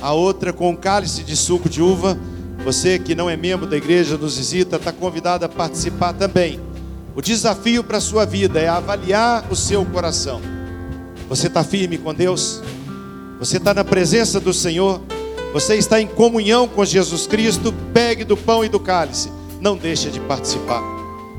a 0.00 0.12
outra 0.12 0.52
com 0.52 0.70
um 0.70 0.76
cálice 0.76 1.22
de 1.22 1.36
suco 1.36 1.68
de 1.68 1.82
uva. 1.82 2.18
Você 2.64 2.98
que 2.98 3.14
não 3.14 3.28
é 3.28 3.36
membro 3.36 3.66
da 3.66 3.76
igreja, 3.76 4.18
nos 4.18 4.36
visita, 4.36 4.76
está 4.76 4.92
convidado 4.92 5.44
a 5.44 5.48
participar 5.48 6.12
também. 6.12 6.60
O 7.16 7.22
desafio 7.22 7.82
para 7.82 7.98
a 7.98 8.00
sua 8.00 8.24
vida 8.24 8.60
é 8.60 8.68
avaliar 8.68 9.44
o 9.50 9.56
seu 9.56 9.84
coração. 9.84 10.40
Você 11.28 11.46
está 11.46 11.64
firme 11.64 11.96
com 11.96 12.14
Deus? 12.14 12.62
Você 13.38 13.56
está 13.56 13.72
na 13.72 13.84
presença 13.84 14.38
do 14.38 14.52
Senhor? 14.52 15.00
Você 15.52 15.76
está 15.76 16.00
em 16.00 16.06
comunhão 16.06 16.68
com 16.68 16.84
Jesus 16.84 17.26
Cristo? 17.26 17.74
Pegue 17.92 18.24
do 18.24 18.36
pão 18.36 18.64
e 18.64 18.68
do 18.68 18.78
cálice. 18.78 19.30
Não 19.60 19.76
deixe 19.76 20.10
de 20.10 20.20
participar. 20.20 20.82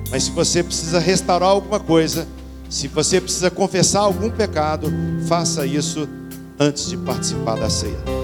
Mas 0.10 0.24
se 0.24 0.32
você 0.32 0.62
precisa 0.64 1.00
restaurar 1.00 1.50
alguma 1.50 1.80
coisa, 1.80 2.28
se 2.70 2.88
você 2.88 3.22
precisa 3.22 3.50
confessar 3.50 4.02
algum 4.02 4.30
pecado, 4.30 4.92
faça 5.28 5.66
isso 5.66 6.08
antes 6.60 6.90
de 6.90 6.98
participar 6.98 7.56
da 7.56 7.70
ceia. 7.70 8.21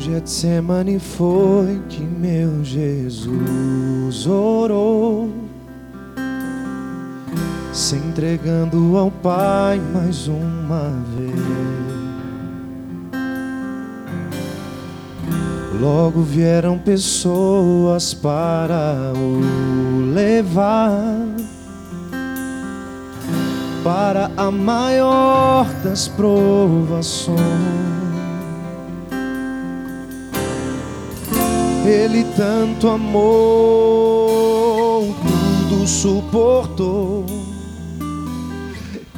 Getsemane 0.00 0.98
foi 0.98 1.78
que 1.90 2.00
meu 2.00 2.64
Jesus 2.64 4.26
orou, 4.26 5.30
se 7.70 7.96
entregando 7.96 8.96
ao 8.96 9.10
Pai 9.10 9.78
mais 9.92 10.26
uma 10.26 10.90
vez. 11.14 11.34
Logo 15.78 16.22
vieram 16.22 16.78
pessoas 16.78 18.14
para 18.14 19.12
o 19.14 20.14
levar 20.14 21.26
para 23.84 24.30
a 24.36 24.50
maior 24.50 25.66
das 25.84 26.08
provações. 26.08 28.09
Ele 31.90 32.24
tanto 32.36 32.88
amou, 32.88 33.14
tudo 35.68 35.86
suportou. 35.86 37.26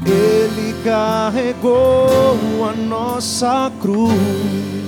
Ele 0.04 0.74
carregou 0.82 2.64
a 2.68 2.72
nossa 2.72 3.70
cruz 3.80 4.82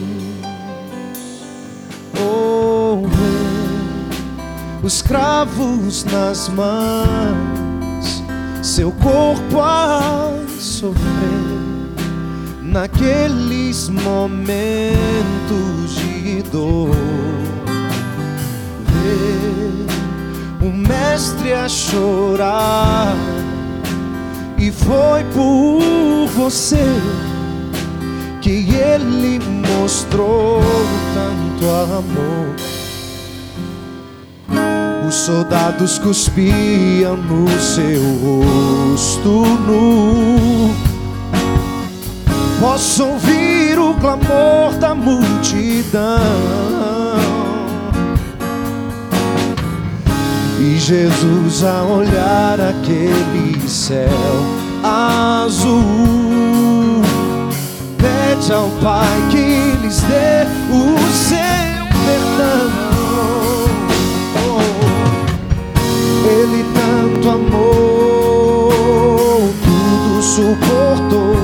os 4.84 5.00
cravos 5.00 6.04
nas 6.04 6.48
mãos, 6.50 8.22
seu 8.62 8.92
corpo 8.92 9.58
a 9.58 10.30
sofrer 10.58 11.00
naqueles 12.60 13.88
momentos 13.88 14.94
de 15.96 16.42
dor. 16.52 16.90
O 20.62 20.72
mestre 20.72 21.52
a 21.52 21.68
chorar. 21.68 23.14
E 24.58 24.70
foi 24.70 25.24
por 25.32 26.28
você 26.34 26.84
que 28.40 28.66
ele 28.74 29.40
mostrou 29.80 30.60
tanto 31.14 31.66
amor. 31.70 32.54
Os 35.08 35.14
soldados 35.14 35.98
cuspiam 35.98 37.16
no 37.16 37.48
seu 37.60 38.02
rosto 38.22 39.44
nu. 39.66 40.74
Posso 42.60 43.04
ouvir 43.04 43.78
o 43.78 43.94
clamor 43.94 44.72
da 44.80 44.94
multidão. 44.94 46.83
E 50.66 50.78
Jesus 50.78 51.62
a 51.62 51.82
olhar 51.82 52.58
aquele 52.58 53.68
céu 53.68 54.08
azul 54.82 55.82
pede 57.98 58.50
ao 58.50 58.70
Pai 58.82 59.28
que 59.30 59.76
lhes 59.82 60.00
dê 60.00 60.46
o 60.72 60.98
seu 61.12 61.84
perdão. 62.06 62.70
Ele 66.24 66.64
tanto 66.72 67.28
amou, 67.28 68.70
tudo 69.62 70.22
suportou. 70.22 71.36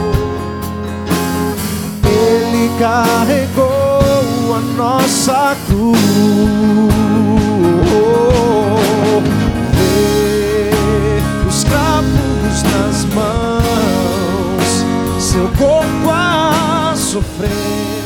Ele 2.06 2.70
carregou 2.78 4.56
a 4.56 4.60
nossa 4.78 5.54
cruz. 5.66 6.00
Nas 12.80 13.04
mãos, 13.14 14.62
seu 15.22 15.46
corpo 15.58 16.10
a 16.10 16.94
sofrer 16.96 17.99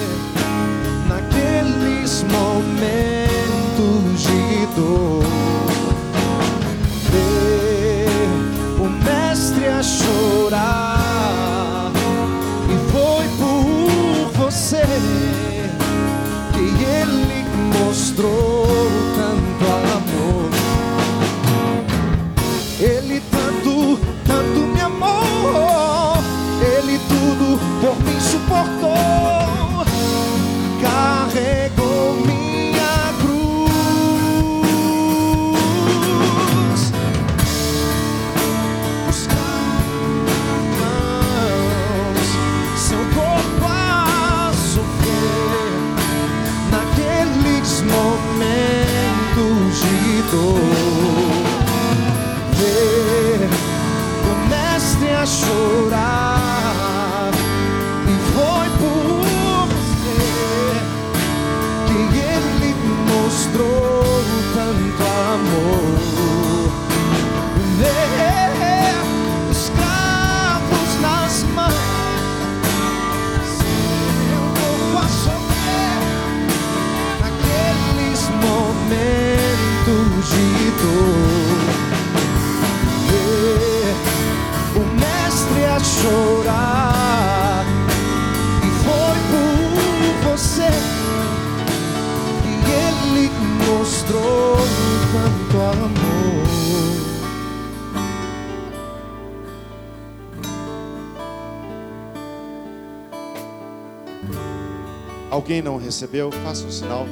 Alguém 105.35 105.61
não 105.61 105.77
recebeu? 105.77 106.31
Faça 106.31 106.65
um 106.65 106.71
sinal. 106.71 107.09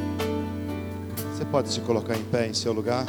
Você 1.34 1.44
pode 1.44 1.72
se 1.72 1.80
colocar 1.80 2.16
em 2.16 2.22
pé 2.22 2.46
em 2.46 2.54
seu 2.54 2.72
lugar. 2.72 3.04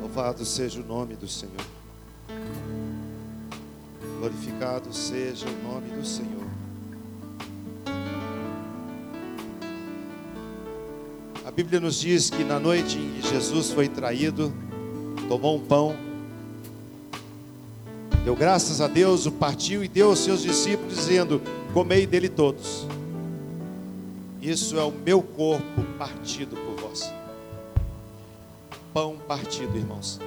Louvado 0.00 0.46
seja 0.46 0.80
o 0.80 0.82
nome 0.82 1.14
do 1.14 1.28
Senhor. 1.28 1.60
Glorificado 4.18 4.94
seja 4.94 5.44
o 5.46 5.62
nome 5.62 5.90
do 5.90 6.06
Senhor. 6.06 6.48
A 11.44 11.50
Bíblia 11.50 11.78
nos 11.78 12.00
diz 12.00 12.30
que 12.30 12.44
na 12.44 12.58
noite 12.58 12.96
em 12.96 13.20
que 13.20 13.28
Jesus 13.28 13.70
foi 13.72 13.90
traído, 13.90 14.50
tomou 15.28 15.58
um 15.58 15.60
pão, 15.60 15.94
deu 18.24 18.36
graças 18.36 18.80
a 18.80 18.86
Deus, 18.86 19.26
o 19.26 19.32
partiu 19.32 19.82
e 19.82 19.88
deu 19.88 20.10
aos 20.10 20.20
seus 20.20 20.42
discípulos, 20.42 20.96
dizendo: 20.96 21.40
Comei 21.72 22.06
dele 22.06 22.28
todos. 22.28 22.86
Isso 24.40 24.78
é 24.78 24.82
o 24.82 24.90
meu 24.90 25.22
corpo 25.22 25.82
partido 25.98 26.56
por 26.56 26.88
vós. 26.88 27.12
Pão 28.92 29.16
partido, 29.28 29.76
irmãos. 29.76 30.18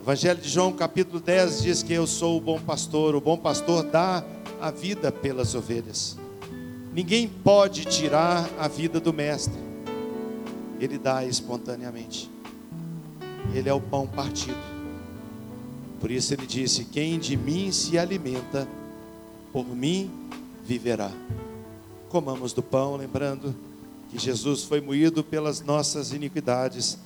Evangelho 0.00 0.40
de 0.40 0.48
João, 0.48 0.72
capítulo 0.72 1.20
10, 1.20 1.62
diz 1.62 1.82
que 1.82 1.92
eu 1.92 2.08
sou 2.08 2.36
o 2.36 2.40
bom 2.40 2.58
pastor. 2.58 3.14
O 3.14 3.20
bom 3.20 3.36
pastor 3.36 3.84
dá 3.84 4.24
a 4.60 4.70
vida 4.72 5.12
pelas 5.12 5.54
ovelhas. 5.54 6.18
Ninguém 6.92 7.28
pode 7.28 7.84
tirar 7.84 8.50
a 8.58 8.66
vida 8.66 8.98
do 8.98 9.12
mestre. 9.12 9.58
Ele 10.80 10.98
dá 10.98 11.24
espontaneamente. 11.24 12.28
Ele 13.54 13.68
é 13.68 13.72
o 13.72 13.80
pão 13.80 14.06
partido. 14.06 14.71
Por 16.02 16.10
isso 16.10 16.34
ele 16.34 16.48
disse: 16.48 16.84
Quem 16.86 17.16
de 17.16 17.36
mim 17.36 17.70
se 17.70 17.96
alimenta, 17.96 18.66
por 19.52 19.64
mim 19.64 20.10
viverá. 20.64 21.12
Comamos 22.08 22.52
do 22.52 22.60
pão, 22.60 22.96
lembrando 22.96 23.54
que 24.10 24.18
Jesus 24.18 24.64
foi 24.64 24.80
moído 24.80 25.22
pelas 25.22 25.60
nossas 25.60 26.12
iniquidades, 26.12 26.98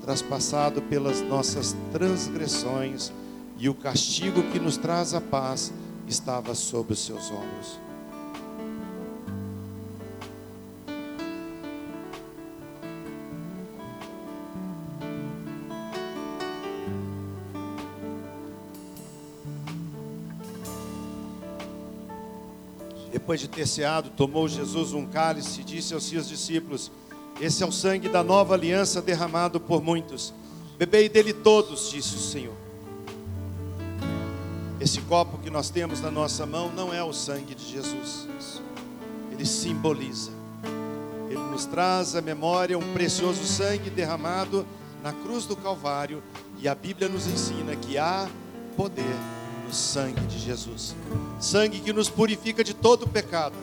traspassado 0.00 0.80
pelas 0.82 1.20
nossas 1.20 1.74
transgressões, 1.92 3.12
e 3.58 3.68
o 3.68 3.74
castigo 3.74 4.40
que 4.52 4.60
nos 4.60 4.76
traz 4.76 5.14
a 5.14 5.20
paz 5.20 5.72
estava 6.06 6.54
sobre 6.54 6.92
os 6.92 7.00
seus 7.00 7.32
ombros. 7.32 7.83
Depois 23.24 23.40
de 23.40 23.48
ter 23.48 23.66
ceado, 23.66 24.10
tomou 24.10 24.46
Jesus 24.46 24.92
um 24.92 25.06
cálice 25.06 25.62
e 25.62 25.64
disse 25.64 25.94
aos 25.94 26.04
seus 26.04 26.28
discípulos: 26.28 26.92
Esse 27.40 27.62
é 27.62 27.66
o 27.66 27.72
sangue 27.72 28.06
da 28.06 28.22
nova 28.22 28.52
aliança 28.52 29.00
derramado 29.00 29.58
por 29.58 29.82
muitos. 29.82 30.34
Bebei 30.76 31.08
dele 31.08 31.32
todos, 31.32 31.88
disse 31.90 32.16
o 32.16 32.18
Senhor. 32.18 32.52
Esse 34.78 35.00
copo 35.00 35.38
que 35.38 35.48
nós 35.48 35.70
temos 35.70 36.02
na 36.02 36.10
nossa 36.10 36.44
mão 36.44 36.70
não 36.70 36.92
é 36.92 37.02
o 37.02 37.14
sangue 37.14 37.54
de 37.54 37.66
Jesus. 37.66 38.28
Ele 39.32 39.46
simboliza. 39.46 40.30
Ele 41.30 41.40
nos 41.50 41.64
traz 41.64 42.14
à 42.14 42.20
memória 42.20 42.76
um 42.76 42.92
precioso 42.92 43.42
sangue 43.44 43.88
derramado 43.88 44.66
na 45.02 45.14
cruz 45.14 45.46
do 45.46 45.56
Calvário. 45.56 46.22
E 46.58 46.68
a 46.68 46.74
Bíblia 46.74 47.08
nos 47.08 47.26
ensina 47.26 47.74
que 47.74 47.96
há 47.96 48.28
poder 48.76 49.16
no 49.64 49.72
sangue 49.72 50.20
de 50.26 50.38
Jesus. 50.38 50.94
Sangue 51.40 51.80
que 51.80 51.92
nos 51.92 52.08
purifica 52.08 52.62
de 52.62 52.74
todo 52.74 53.08
pecado. 53.08 53.54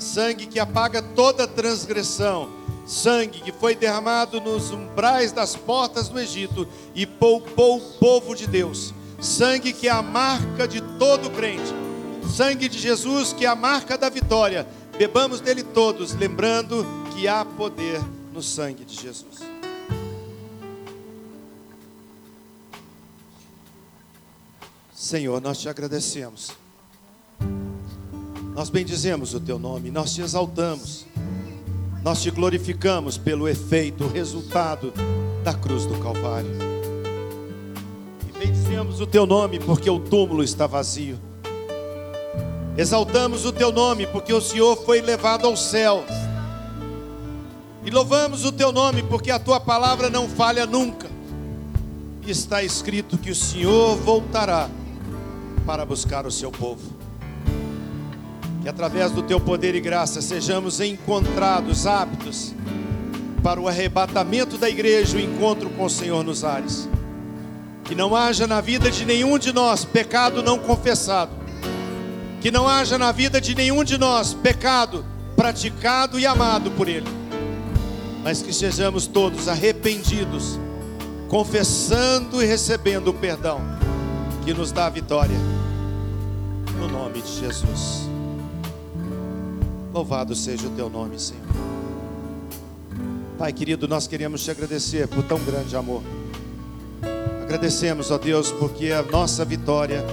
sangue 0.00 0.46
que 0.46 0.58
apaga 0.58 1.02
toda 1.02 1.46
transgressão, 1.46 2.48
sangue 2.86 3.40
que 3.40 3.52
foi 3.52 3.74
derramado 3.74 4.40
nos 4.40 4.70
umbrais 4.70 5.30
das 5.30 5.54
portas 5.54 6.08
do 6.08 6.18
Egito 6.18 6.66
e 6.94 7.06
poupou 7.06 7.76
o 7.76 7.80
povo 7.98 8.34
de 8.34 8.46
Deus, 8.46 8.94
sangue 9.20 9.72
que 9.72 9.88
é 9.88 9.90
a 9.90 10.02
marca 10.02 10.66
de 10.66 10.80
todo 10.98 11.30
crente, 11.30 11.72
sangue 12.34 12.68
de 12.68 12.78
Jesus 12.78 13.32
que 13.32 13.44
é 13.44 13.48
a 13.48 13.54
marca 13.54 13.96
da 13.96 14.08
vitória. 14.08 14.66
Bebamos 14.96 15.40
dele 15.40 15.62
todos, 15.62 16.14
lembrando 16.14 16.86
que 17.14 17.28
há 17.28 17.44
poder 17.44 18.00
no 18.32 18.42
sangue 18.42 18.84
de 18.84 18.94
Jesus. 18.94 19.59
Senhor, 25.00 25.40
nós 25.40 25.56
te 25.56 25.66
agradecemos. 25.66 26.50
Nós 28.54 28.68
bendizemos 28.68 29.32
o 29.32 29.40
teu 29.40 29.58
nome, 29.58 29.90
nós 29.90 30.12
te 30.12 30.20
exaltamos. 30.20 31.06
Nós 32.04 32.20
te 32.20 32.30
glorificamos 32.30 33.16
pelo 33.16 33.48
efeito, 33.48 34.04
o 34.04 34.08
resultado 34.08 34.92
da 35.42 35.54
cruz 35.54 35.86
do 35.86 35.98
Calvário. 36.00 36.50
E 38.28 38.38
bendizemos 38.44 39.00
o 39.00 39.06
teu 39.06 39.24
nome 39.24 39.58
porque 39.58 39.88
o 39.88 39.98
túmulo 39.98 40.44
está 40.44 40.66
vazio. 40.66 41.18
Exaltamos 42.76 43.46
o 43.46 43.52
teu 43.52 43.72
nome 43.72 44.06
porque 44.06 44.34
o 44.34 44.40
Senhor 44.40 44.84
foi 44.84 45.00
levado 45.00 45.46
ao 45.46 45.56
céu. 45.56 46.04
E 47.82 47.90
louvamos 47.90 48.44
o 48.44 48.52
teu 48.52 48.70
nome 48.70 49.02
porque 49.02 49.30
a 49.30 49.38
tua 49.38 49.60
palavra 49.60 50.10
não 50.10 50.28
falha 50.28 50.66
nunca. 50.66 51.08
Está 52.26 52.62
escrito 52.62 53.16
que 53.16 53.30
o 53.30 53.34
Senhor 53.34 53.96
voltará 53.96 54.68
para 55.66 55.84
buscar 55.84 56.26
o 56.26 56.30
seu 56.30 56.50
povo. 56.50 56.82
Que 58.62 58.68
através 58.68 59.10
do 59.10 59.22
teu 59.22 59.40
poder 59.40 59.74
e 59.74 59.80
graça 59.80 60.20
sejamos 60.20 60.80
encontrados 60.80 61.86
aptos 61.86 62.54
para 63.42 63.60
o 63.60 63.68
arrebatamento 63.68 64.58
da 64.58 64.68
igreja, 64.68 65.16
o 65.16 65.20
encontro 65.20 65.70
com 65.70 65.84
o 65.84 65.90
Senhor 65.90 66.22
nos 66.22 66.44
ares. 66.44 66.88
Que 67.84 67.94
não 67.94 68.14
haja 68.14 68.46
na 68.46 68.60
vida 68.60 68.90
de 68.90 69.04
nenhum 69.04 69.38
de 69.38 69.52
nós 69.52 69.84
pecado 69.84 70.42
não 70.42 70.58
confessado. 70.58 71.32
Que 72.40 72.50
não 72.50 72.68
haja 72.68 72.98
na 72.98 73.12
vida 73.12 73.40
de 73.40 73.54
nenhum 73.54 73.82
de 73.82 73.98
nós 73.98 74.34
pecado 74.34 75.04
praticado 75.34 76.18
e 76.18 76.26
amado 76.26 76.70
por 76.72 76.88
Ele. 76.88 77.08
Mas 78.22 78.42
que 78.42 78.52
sejamos 78.52 79.06
todos 79.06 79.48
arrependidos, 79.48 80.58
confessando 81.28 82.42
e 82.42 82.46
recebendo 82.46 83.08
o 83.08 83.14
perdão 83.14 83.79
que 84.44 84.54
nos 84.54 84.72
dá 84.72 84.86
a 84.86 84.90
vitória 84.90 85.36
no 86.78 86.88
nome 86.88 87.20
de 87.20 87.40
Jesus. 87.40 88.08
Louvado 89.92 90.34
seja 90.34 90.66
o 90.66 90.70
teu 90.70 90.88
nome, 90.88 91.18
Senhor. 91.18 91.42
Pai 93.38 93.52
querido, 93.52 93.88
nós 93.88 94.06
queremos 94.06 94.44
te 94.44 94.50
agradecer 94.50 95.08
por 95.08 95.22
tão 95.24 95.38
grande 95.38 95.74
amor. 95.76 96.02
Agradecemos, 97.42 98.10
ó 98.10 98.18
Deus, 98.18 98.52
porque 98.52 98.92
a 98.92 99.02
nossa 99.02 99.44
vitória 99.44 100.04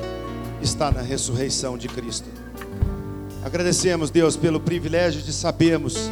está 0.62 0.92
na 0.92 1.02
ressurreição 1.02 1.78
de 1.78 1.88
Cristo. 1.88 2.28
Agradecemos, 3.44 4.10
Deus, 4.10 4.36
pelo 4.36 4.60
privilégio 4.60 5.22
de 5.22 5.32
sabermos 5.32 6.10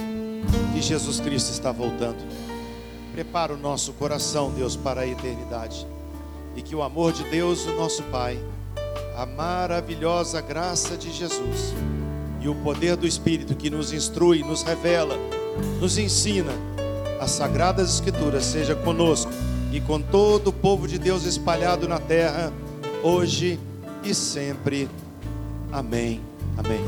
que 0.74 0.82
Jesus 0.82 1.20
Cristo 1.20 1.52
está 1.52 1.72
voltando. 1.72 2.18
Prepara 3.14 3.54
o 3.54 3.58
nosso 3.58 3.94
coração, 3.94 4.52
Deus, 4.52 4.76
para 4.76 5.02
a 5.02 5.08
eternidade. 5.08 5.88
E 6.56 6.62
que 6.62 6.76
o 6.76 6.82
amor 6.82 7.12
de 7.12 7.24
Deus, 7.26 7.66
o 7.66 7.74
nosso 7.74 8.04
Pai, 8.04 8.40
a 9.16 9.26
maravilhosa 9.26 10.42
graça 10.42 10.98
de 10.98 11.12
Jesus 11.12 11.74
e 12.42 12.48
o 12.48 12.56
poder 12.56 12.96
do 12.96 13.08
Espírito 13.08 13.56
que 13.56 13.70
nos 13.70 13.92
instrui, 13.92 14.44
nos 14.44 14.62
revela, 14.62 15.18
nos 15.80 15.98
ensina 15.98 16.52
as 17.20 17.32
sagradas 17.32 17.94
Escrituras, 17.94 18.44
seja 18.44 18.76
conosco 18.76 19.32
e 19.72 19.82
com 19.82 20.02
todo 20.02 20.50
o 20.50 20.54
povo 20.54 20.88
de 20.88 21.00
Deus 21.00 21.26
espalhado 21.26 21.88
na 21.88 22.00
terra, 22.00 22.54
hoje 23.04 23.60
e 24.04 24.14
sempre. 24.14 24.88
Amém. 25.72 26.22
Amém. 26.58 26.80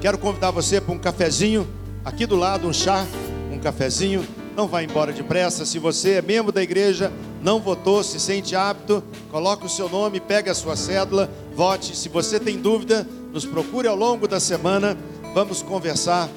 Quero 0.00 0.18
convidar 0.18 0.50
você 0.50 0.80
para 0.80 0.94
um 0.94 0.98
cafezinho, 0.98 1.66
aqui 2.04 2.26
do 2.26 2.36
lado, 2.36 2.68
um 2.68 2.72
chá, 2.72 3.06
um 3.50 3.58
cafezinho. 3.58 4.24
Não 4.56 4.68
vá 4.68 4.82
embora 4.82 5.12
depressa. 5.12 5.64
Se 5.64 5.78
você 5.78 6.14
é 6.14 6.22
membro 6.22 6.52
da 6.52 6.62
igreja, 6.62 7.12
não 7.42 7.60
votou, 7.60 8.02
se 8.02 8.18
sente 8.18 8.56
apto, 8.56 9.02
coloque 9.30 9.66
o 9.66 9.68
seu 9.68 9.88
nome, 9.88 10.20
pegue 10.20 10.50
a 10.50 10.54
sua 10.54 10.76
cédula, 10.76 11.30
vote. 11.54 11.96
Se 11.96 12.08
você 12.08 12.40
tem 12.40 12.56
dúvida, 12.58 13.06
nos 13.32 13.44
procure 13.44 13.86
ao 13.86 13.96
longo 13.96 14.26
da 14.26 14.40
semana. 14.40 14.96
Vamos 15.34 15.62
conversar. 15.62 16.28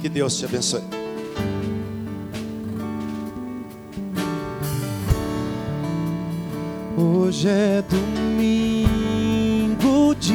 Que 0.00 0.08
Deus 0.08 0.36
te 0.36 0.44
abençoe. 0.44 0.82
Hoje 6.98 7.48
é 7.48 7.82
domingo 7.88 8.92
de 10.16 10.32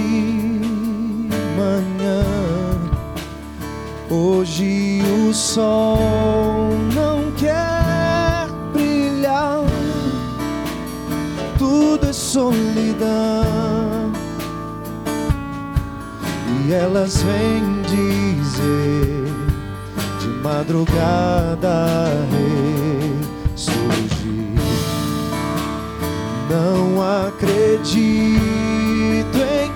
manhã. 1.58 2.24
Hoje 4.10 5.02
o 5.28 5.34
sol 5.34 6.77
solidão. 12.14 13.08
E 16.66 16.74
elas 16.74 17.24
vêm 17.24 17.82
dizer 17.84 19.34
de 20.20 20.28
madrugada 20.44 22.08
ressurgir. 23.56 24.60
Não 26.50 27.02
acredito 27.28 28.38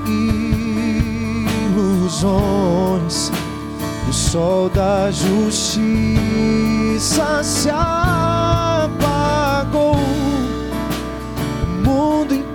em 0.07 1.45
ilusões. 1.71 3.31
O 4.09 4.13
sol 4.13 4.69
da 4.69 5.11
justiça 5.11 5.81
se 7.43 7.69
apagou. 7.69 8.91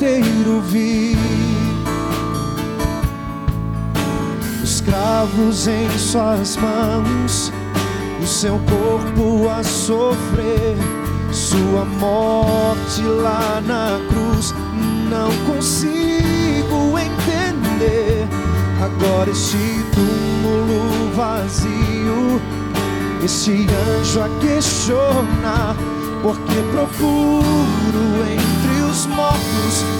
O 0.06 0.08
mundo 0.08 0.18
inteiro 0.18 0.60
viu 0.60 1.18
os 4.62 4.80
cravos 4.80 5.66
em 5.66 5.98
suas 5.98 6.56
mãos, 6.56 7.52
o 8.22 8.26
seu 8.26 8.60
corpo 8.60 9.48
a 9.48 9.64
sofrer 9.64 10.76
sua 11.32 11.84
morte 11.84 13.02
lá 13.02 13.60
na 13.66 13.98
cruz. 14.08 14.54
Não 15.10 15.30
consigo 15.44 16.96
entender 16.96 18.28
agora 18.80 19.28
este 19.28 19.84
túmulo 19.92 21.10
vazio. 21.16 22.40
Este 23.24 23.66
anjo 23.98 24.22
a 24.22 24.28
questionar, 24.40 25.74
porque 26.22 26.62
procuro 26.70 27.42
entre 28.30 28.82
os 28.88 29.06
mortos 29.06 29.95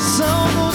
que 0.00 0.69